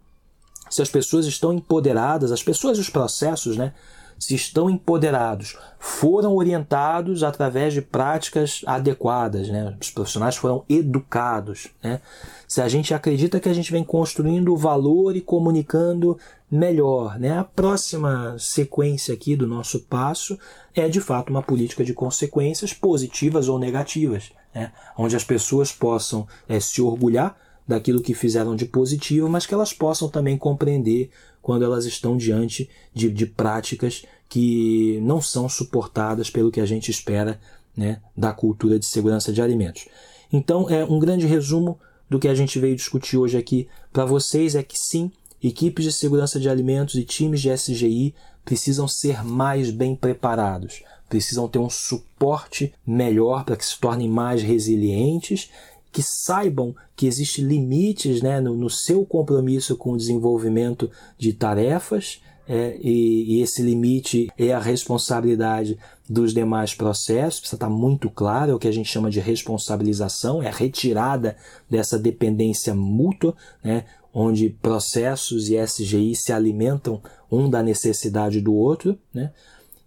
se 0.69 0.83
as 0.83 0.89
pessoas 0.89 1.27
estão 1.27 1.53
empoderadas, 1.53 2.31
as 2.31 2.43
pessoas 2.43 2.79
e 2.79 2.81
os 2.81 2.91
processos, 2.91 3.57
né? 3.57 3.73
Se 4.21 4.35
estão 4.35 4.71
empoderados, 4.71 5.57
foram 5.79 6.37
orientados 6.37 7.25
através 7.25 7.73
de 7.73 7.83
práticas 7.83 8.63
adequadas, 8.67 9.49
né? 9.49 9.77
Os 9.81 9.91
profissionais 9.91 10.37
foram 10.37 10.63
educados, 10.69 11.69
né? 11.83 12.01
Se 12.47 12.61
a 12.61 12.69
gente 12.69 12.95
acredita 12.95 13.41
que 13.41 13.49
a 13.49 13.53
gente 13.55 13.73
vem 13.73 13.83
construindo 13.83 14.57
valor 14.57 15.17
e 15.17 15.21
comunicando 15.21 16.19
melhor, 16.51 17.19
né? 17.19 17.39
A 17.39 17.45
próxima 17.45 18.37
sequência 18.39 19.15
aqui 19.15 19.35
do 19.35 19.47
nosso 19.47 19.81
passo 19.81 20.39
é 20.75 20.87
de 20.89 21.01
fato 21.01 21.31
uma 21.31 21.43
política 21.43 21.83
de 21.83 21.95
consequências 21.95 22.75
positivas 22.75 23.49
ou 23.49 23.59
negativas 23.59 24.31
né? 24.55 24.73
onde 24.97 25.17
as 25.17 25.25
pessoas 25.25 25.73
possam 25.73 26.27
é, 26.49 26.59
se 26.61 26.83
orgulhar 26.83 27.37
daquilo 27.67 28.03
que 28.03 28.15
fizeram 28.15 28.57
de 28.57 28.65
positivo, 28.65 29.29
mas 29.29 29.47
que 29.47 29.55
elas 29.55 29.73
possam 29.73 30.09
também 30.09 30.37
compreender 30.37 31.11
quando 31.43 31.65
elas 31.65 31.85
estão 31.85 32.17
diante 32.17 32.69
de, 32.95 33.11
de 33.11 33.27
práticas 33.27 34.05
que 34.29 35.01
não 35.03 35.21
são 35.21 35.49
suportadas 35.49 36.31
pelo 36.31 36.51
que 36.51 36.61
a 36.61 36.67
gente 36.67 36.91
espera 36.91 37.41
né, 37.77 38.01
da 38.17 38.33
cultura 38.33 38.79
de 38.79 38.87
segurança 38.87 39.33
de 39.33 39.43
alimentos. 39.43 39.89
Então, 40.33 40.69
é 40.71 40.85
um 40.85 40.99
grande 40.99 41.27
resumo 41.27 41.79
do 42.09 42.19
que 42.19 42.29
a 42.29 42.35
gente 42.35 42.59
veio 42.59 42.77
discutir 42.77 43.17
hoje 43.17 43.37
aqui 43.37 43.69
para 43.93 44.05
vocês 44.05 44.55
é 44.55 44.63
que 44.63 44.79
sim, 44.79 45.11
equipes 45.43 45.85
de 45.85 45.93
segurança 45.93 46.39
de 46.39 46.49
alimentos 46.49 46.95
e 46.95 47.05
times 47.05 47.41
de 47.41 47.51
SGI 47.51 48.15
precisam 48.45 48.87
ser 48.87 49.25
mais 49.25 49.71
bem 49.71 49.97
preparados 49.97 50.83
precisam 51.11 51.49
ter 51.49 51.59
um 51.59 51.69
suporte 51.69 52.73
melhor 52.87 53.45
para 53.45 53.57
que 53.57 53.67
se 53.67 53.79
tornem 53.79 54.09
mais 54.09 54.43
resilientes, 54.43 55.51
que 55.93 56.03
saibam 56.03 56.75
que 56.95 57.07
existem 57.07 57.45
limites 57.45 58.23
né, 58.23 58.41
no, 58.41 58.57
no 58.57 58.71
seu 58.71 59.05
compromisso 59.05 59.77
com 59.77 59.93
o 59.93 59.97
desenvolvimento 59.97 60.91
de 61.19 61.33
tarefas, 61.33 62.21
é, 62.53 62.77
e, 62.81 63.37
e, 63.37 63.43
esse 63.43 63.63
limite 63.63 64.29
é 64.37 64.53
a 64.53 64.59
responsabilidade 64.59 65.79
dos 66.09 66.35
demais 66.35 66.75
processos, 66.75 67.39
precisa 67.39 67.57
estar 67.57 67.69
muito 67.69 68.11
claro, 68.11 68.51
é 68.51 68.55
o 68.55 68.59
que 68.59 68.67
a 68.67 68.73
gente 68.73 68.89
chama 68.89 69.09
de 69.09 69.21
responsabilização, 69.21 70.43
é 70.43 70.49
a 70.49 70.53
retirada 70.53 71.37
dessa 71.71 71.97
dependência 71.97 72.75
mútua. 72.75 73.37
Né? 73.63 73.85
onde 74.13 74.51
processos 74.51 75.49
e 75.49 75.57
SGI 75.57 76.15
se 76.15 76.33
alimentam 76.33 77.01
um 77.31 77.49
da 77.49 77.63
necessidade 77.63 78.41
do 78.41 78.55
outro. 78.55 78.99
Né? 79.15 79.33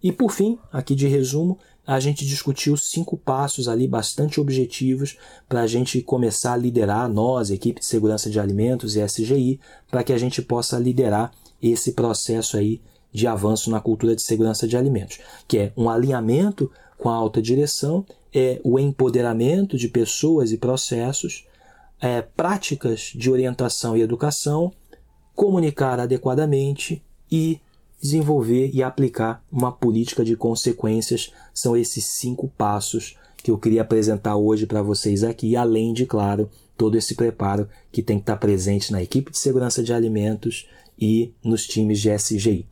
E 0.04 0.12
por 0.12 0.30
fim, 0.30 0.58
aqui 0.70 0.94
de 0.94 1.08
resumo, 1.08 1.58
a 1.86 1.98
gente 1.98 2.26
discutiu 2.26 2.76
cinco 2.76 3.16
passos 3.16 3.68
ali 3.68 3.88
bastante 3.88 4.38
objetivos 4.38 5.16
para 5.48 5.62
a 5.62 5.66
gente 5.66 6.02
começar 6.02 6.52
a 6.52 6.58
liderar, 6.58 7.08
nós, 7.08 7.50
equipe 7.50 7.80
de 7.80 7.86
segurança 7.86 8.28
de 8.28 8.38
alimentos 8.38 8.96
e 8.96 9.02
SGI, 9.02 9.58
para 9.90 10.04
que 10.04 10.12
a 10.12 10.18
gente 10.18 10.42
possa 10.42 10.78
liderar 10.78 11.32
esse 11.62 11.92
processo 11.92 12.58
aí 12.58 12.82
de 13.10 13.26
avanço 13.26 13.70
na 13.70 13.80
cultura 13.80 14.14
de 14.14 14.20
segurança 14.20 14.68
de 14.68 14.76
alimentos, 14.76 15.20
que 15.48 15.56
é 15.56 15.72
um 15.74 15.88
alinhamento 15.88 16.70
com 16.98 17.08
a 17.08 17.14
alta 17.14 17.40
direção, 17.40 18.04
é 18.30 18.60
o 18.62 18.78
empoderamento 18.78 19.78
de 19.78 19.88
pessoas 19.88 20.52
e 20.52 20.58
processos, 20.58 21.46
é, 21.98 22.20
práticas 22.20 23.10
de 23.14 23.30
orientação 23.30 23.96
e 23.96 24.02
educação, 24.02 24.70
comunicar 25.34 25.98
adequadamente 25.98 27.02
e 27.32 27.58
desenvolver 28.04 28.70
e 28.74 28.82
aplicar 28.82 29.42
uma 29.50 29.72
política 29.72 30.22
de 30.22 30.36
consequências. 30.36 31.32
São 31.54 31.74
esses 31.74 32.04
cinco 32.04 32.48
passos 32.48 33.16
que 33.38 33.50
eu 33.50 33.56
queria 33.56 33.80
apresentar 33.80 34.36
hoje 34.36 34.66
para 34.66 34.82
vocês 34.82 35.24
aqui, 35.24 35.56
além 35.56 35.94
de, 35.94 36.04
claro, 36.04 36.50
todo 36.76 36.98
esse 36.98 37.14
preparo 37.14 37.66
que 37.90 38.02
tem 38.02 38.18
que 38.18 38.24
estar 38.24 38.36
presente 38.36 38.92
na 38.92 39.02
equipe 39.02 39.30
de 39.30 39.38
segurança 39.38 39.82
de 39.82 39.94
alimentos 39.94 40.68
e 40.98 41.32
nos 41.42 41.66
times 41.66 41.98
de 41.98 42.10
SGI. 42.10 42.66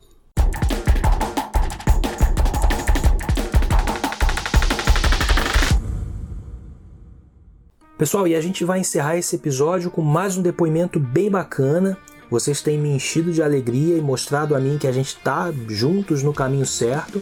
Pessoal, 7.97 8.27
e 8.27 8.35
a 8.35 8.41
gente 8.41 8.63
vai 8.63 8.79
encerrar 8.79 9.17
esse 9.17 9.35
episódio 9.35 9.89
com 9.89 10.01
mais 10.03 10.37
um 10.37 10.43
depoimento 10.43 10.99
bem 10.99 11.31
bacana. 11.31 11.97
Vocês 12.29 12.61
têm 12.61 12.77
me 12.77 12.89
enchido 12.89 13.31
de 13.31 13.41
alegria 13.41 13.97
e 13.97 14.01
mostrado 14.01 14.55
a 14.55 14.59
mim 14.59 14.77
que 14.77 14.87
a 14.87 14.91
gente 14.91 15.09
está 15.09 15.53
juntos 15.67 16.23
no 16.23 16.33
caminho 16.33 16.65
certo. 16.65 17.21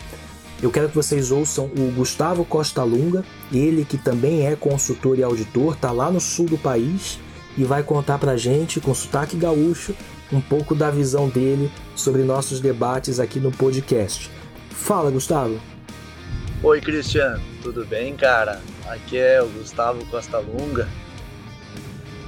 Eu 0.61 0.69
quero 0.69 0.89
que 0.89 0.95
vocês 0.95 1.31
ouçam 1.31 1.65
o 1.65 1.91
Gustavo 1.91 2.45
Costa 2.45 2.83
Lunga, 2.83 3.25
ele 3.51 3.83
que 3.83 3.97
também 3.97 4.45
é 4.45 4.55
consultor 4.55 5.17
e 5.17 5.23
auditor, 5.23 5.73
está 5.73 5.91
lá 5.91 6.11
no 6.11 6.21
sul 6.21 6.45
do 6.45 6.57
país 6.57 7.19
e 7.57 7.63
vai 7.63 7.83
contar 7.83 8.17
para 8.19 8.33
a 8.33 8.37
gente, 8.37 8.79
com 8.79 8.93
sotaque 8.93 9.35
gaúcho, 9.35 9.95
um 10.31 10.39
pouco 10.39 10.73
da 10.73 10.89
visão 10.89 11.27
dele 11.27 11.69
sobre 11.95 12.21
nossos 12.23 12.59
debates 12.59 13.19
aqui 13.19 13.39
no 13.39 13.51
podcast. 13.51 14.29
Fala, 14.69 15.11
Gustavo! 15.11 15.59
Oi, 16.63 16.79
Cristiano, 16.79 17.41
tudo 17.63 17.85
bem, 17.85 18.15
cara? 18.15 18.61
Aqui 18.87 19.17
é 19.17 19.41
o 19.41 19.47
Gustavo 19.47 20.05
Costa 20.05 20.37
Lunga. 20.37 20.87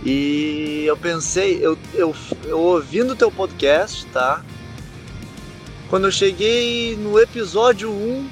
E 0.06 0.84
eu 0.86 0.98
pensei, 0.98 1.60
eu, 1.62 1.78
eu, 1.94 2.16
eu 2.46 2.60
ouvindo 2.60 3.14
o 3.14 3.16
teu 3.16 3.32
podcast, 3.32 4.06
tá? 4.08 4.44
Quando 5.90 6.06
eu 6.06 6.12
cheguei 6.12 6.98
no 6.98 7.20
episódio 7.20 7.90
1, 7.90 8.28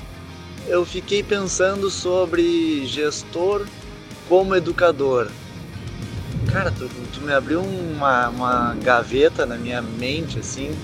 eu 0.68 0.86
fiquei 0.86 1.24
pensando 1.24 1.90
sobre 1.90 2.86
gestor 2.86 3.66
como 4.28 4.56
educador. 4.56 5.30
Cara, 6.52 6.72
tu, 6.72 6.90
tu 7.14 7.22
me 7.22 7.32
abriu 7.32 7.62
uma, 7.62 8.30
uma 8.30 8.76
gaveta 8.76 9.46
na 9.46 9.56
minha 9.56 9.82
mente, 9.82 10.40
assim, 10.40 10.76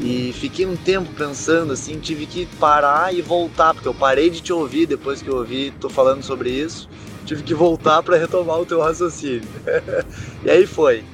e 0.00 0.32
fiquei 0.32 0.64
um 0.64 0.76
tempo 0.76 1.10
pensando 1.12 1.72
assim, 1.72 1.98
tive 1.98 2.24
que 2.24 2.46
parar 2.58 3.12
e 3.12 3.20
voltar, 3.20 3.74
porque 3.74 3.88
eu 3.88 3.94
parei 3.94 4.30
de 4.30 4.40
te 4.40 4.52
ouvir 4.52 4.86
depois 4.86 5.20
que 5.20 5.28
eu 5.28 5.36
ouvi 5.36 5.72
tô 5.80 5.88
falando 5.88 6.22
sobre 6.22 6.50
isso. 6.50 6.88
Tive 7.28 7.42
que 7.42 7.54
voltar 7.54 8.02
para 8.02 8.16
retomar 8.16 8.58
o 8.58 8.66
teu 8.66 8.80
raciocínio. 8.80 9.48
e 10.42 10.50
aí 10.50 10.66
foi. 10.66 11.04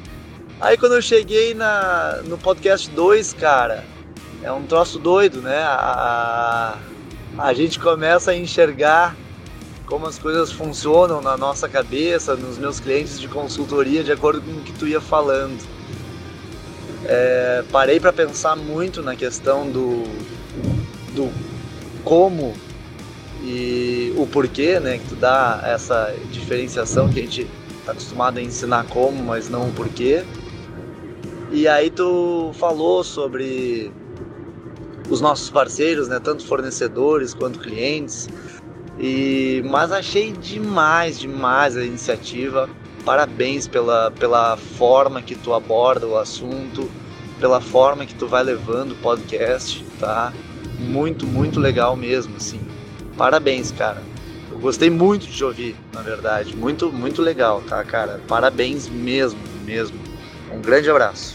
Aí 0.60 0.76
quando 0.76 0.94
eu 0.94 1.02
cheguei 1.02 1.54
na, 1.54 2.22
no 2.24 2.38
podcast 2.38 2.88
2, 2.90 3.32
cara, 3.32 3.84
é 4.42 4.52
um 4.52 4.62
troço 4.62 4.98
doido, 4.98 5.42
né? 5.42 5.58
A, 5.64 6.78
a 7.36 7.52
gente 7.52 7.80
começa 7.80 8.30
a 8.30 8.36
enxergar 8.36 9.16
como 9.86 10.06
as 10.06 10.18
coisas 10.18 10.52
funcionam 10.52 11.20
na 11.20 11.36
nossa 11.36 11.68
cabeça, 11.68 12.36
nos 12.36 12.58
meus 12.58 12.78
clientes 12.78 13.20
de 13.20 13.26
consultoria, 13.26 14.04
de 14.04 14.12
acordo 14.12 14.40
com 14.40 14.52
o 14.52 14.60
que 14.62 14.72
tu 14.72 14.86
ia 14.86 15.00
falando 15.00 15.74
é, 17.04 17.62
parei 17.70 18.00
para 18.00 18.12
pensar 18.12 18.56
muito 18.56 19.02
na 19.02 19.14
questão 19.14 19.70
do, 19.70 20.04
do 21.14 21.30
como 22.02 22.54
e 23.44 24.14
o 24.16 24.26
porquê, 24.26 24.80
né? 24.80 24.98
Que 24.98 25.08
tu 25.08 25.16
dá 25.16 25.60
essa 25.64 26.14
diferenciação 26.32 27.10
que 27.10 27.20
a 27.20 27.22
gente 27.22 27.46
está 27.78 27.92
acostumado 27.92 28.38
a 28.38 28.42
ensinar 28.42 28.86
como, 28.86 29.22
mas 29.22 29.50
não 29.50 29.68
o 29.68 29.72
porquê. 29.72 30.24
E 31.52 31.68
aí 31.68 31.90
tu 31.90 32.52
falou 32.54 33.04
sobre 33.04 33.92
os 35.10 35.20
nossos 35.20 35.50
parceiros, 35.50 36.08
né? 36.08 36.18
Tanto 36.18 36.46
fornecedores 36.46 37.34
quanto 37.34 37.58
clientes. 37.58 38.28
E 38.98 39.62
mas 39.66 39.92
achei 39.92 40.32
demais, 40.32 41.20
demais 41.20 41.76
a 41.76 41.84
iniciativa 41.84 42.68
parabéns 43.04 43.68
pela, 43.68 44.10
pela 44.12 44.56
forma 44.56 45.20
que 45.20 45.34
tu 45.34 45.52
aborda 45.52 46.06
o 46.06 46.16
assunto, 46.16 46.90
pela 47.38 47.60
forma 47.60 48.06
que 48.06 48.14
tu 48.14 48.26
vai 48.26 48.42
levando 48.42 48.92
o 48.92 48.96
podcast, 48.96 49.84
tá? 50.00 50.32
Muito, 50.78 51.26
muito 51.26 51.60
legal 51.60 51.94
mesmo, 51.94 52.36
assim. 52.36 52.60
Parabéns, 53.16 53.70
cara. 53.72 54.02
Eu 54.50 54.58
gostei 54.58 54.90
muito 54.90 55.26
de 55.26 55.44
ouvir, 55.44 55.76
na 55.92 56.02
verdade. 56.02 56.56
Muito, 56.56 56.92
muito 56.92 57.22
legal, 57.22 57.62
tá, 57.62 57.82
cara? 57.84 58.20
Parabéns 58.26 58.88
mesmo, 58.88 59.38
mesmo. 59.64 59.98
Um 60.52 60.60
grande 60.60 60.90
abraço. 60.90 61.34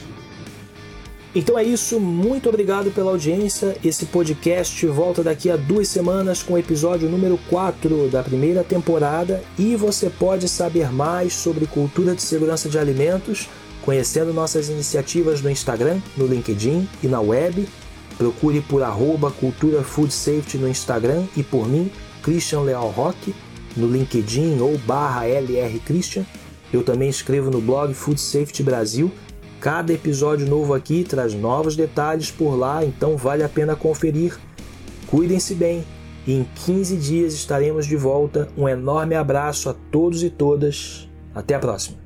Então 1.35 1.59
é 1.59 1.63
isso, 1.63 1.99
muito 1.99 2.49
obrigado 2.49 2.89
pela 2.91 3.11
audiência. 3.11 3.77
Esse 3.83 4.07
podcast 4.07 4.85
volta 4.87 5.21
daqui 5.21 5.51
a 5.51 5.55
duas 5.55 5.87
semanas 5.87 6.41
com 6.41 6.53
o 6.53 6.57
episódio 6.57 7.07
número 7.07 7.39
4 7.49 8.09
da 8.09 8.23
primeira 8.23 8.63
temporada 8.63 9.43
e 9.57 9.75
você 9.75 10.09
pode 10.09 10.49
saber 10.49 10.91
mais 10.91 11.33
sobre 11.33 11.67
cultura 11.67 12.15
de 12.15 12.21
segurança 12.23 12.67
de 12.67 12.79
alimentos 12.79 13.47
conhecendo 13.81 14.33
nossas 14.33 14.69
iniciativas 14.69 15.41
no 15.41 15.49
Instagram, 15.49 15.99
no 16.15 16.27
LinkedIn 16.27 16.87
e 17.01 17.07
na 17.07 17.21
web. 17.21 17.67
Procure 18.19 18.61
por 18.61 18.83
arroba 18.83 19.31
Cultura 19.31 19.81
Food 19.81 20.13
Safety 20.13 20.59
no 20.59 20.69
Instagram 20.69 21.23
e 21.35 21.41
por 21.41 21.67
mim, 21.67 21.89
Christian 22.21 22.61
Leal 22.61 22.89
Roque, 22.89 23.33
no 23.75 23.87
LinkedIn 23.87 24.59
ou 24.59 24.77
barra 24.77 25.25
LR 25.25 25.79
Christian. 25.79 26.23
Eu 26.71 26.83
também 26.83 27.09
escrevo 27.09 27.49
no 27.49 27.59
blog 27.59 27.95
Food 27.95 28.21
Safety 28.21 28.61
Brasil 28.61 29.11
Cada 29.59 29.91
episódio 29.91 30.47
novo 30.47 30.73
aqui 30.73 31.03
traz 31.03 31.33
novos 31.33 31.75
detalhes 31.75 32.31
por 32.31 32.55
lá, 32.55 32.83
então 32.85 33.17
vale 33.17 33.43
a 33.43 33.49
pena 33.49 33.75
conferir. 33.75 34.39
Cuidem-se 35.07 35.53
bem 35.53 35.83
e 36.25 36.33
em 36.33 36.47
15 36.65 36.95
dias 36.95 37.33
estaremos 37.33 37.85
de 37.85 37.97
volta. 37.97 38.47
Um 38.57 38.69
enorme 38.69 39.15
abraço 39.15 39.69
a 39.69 39.75
todos 39.91 40.23
e 40.23 40.29
todas. 40.29 41.09
Até 41.35 41.55
a 41.55 41.59
próxima. 41.59 41.98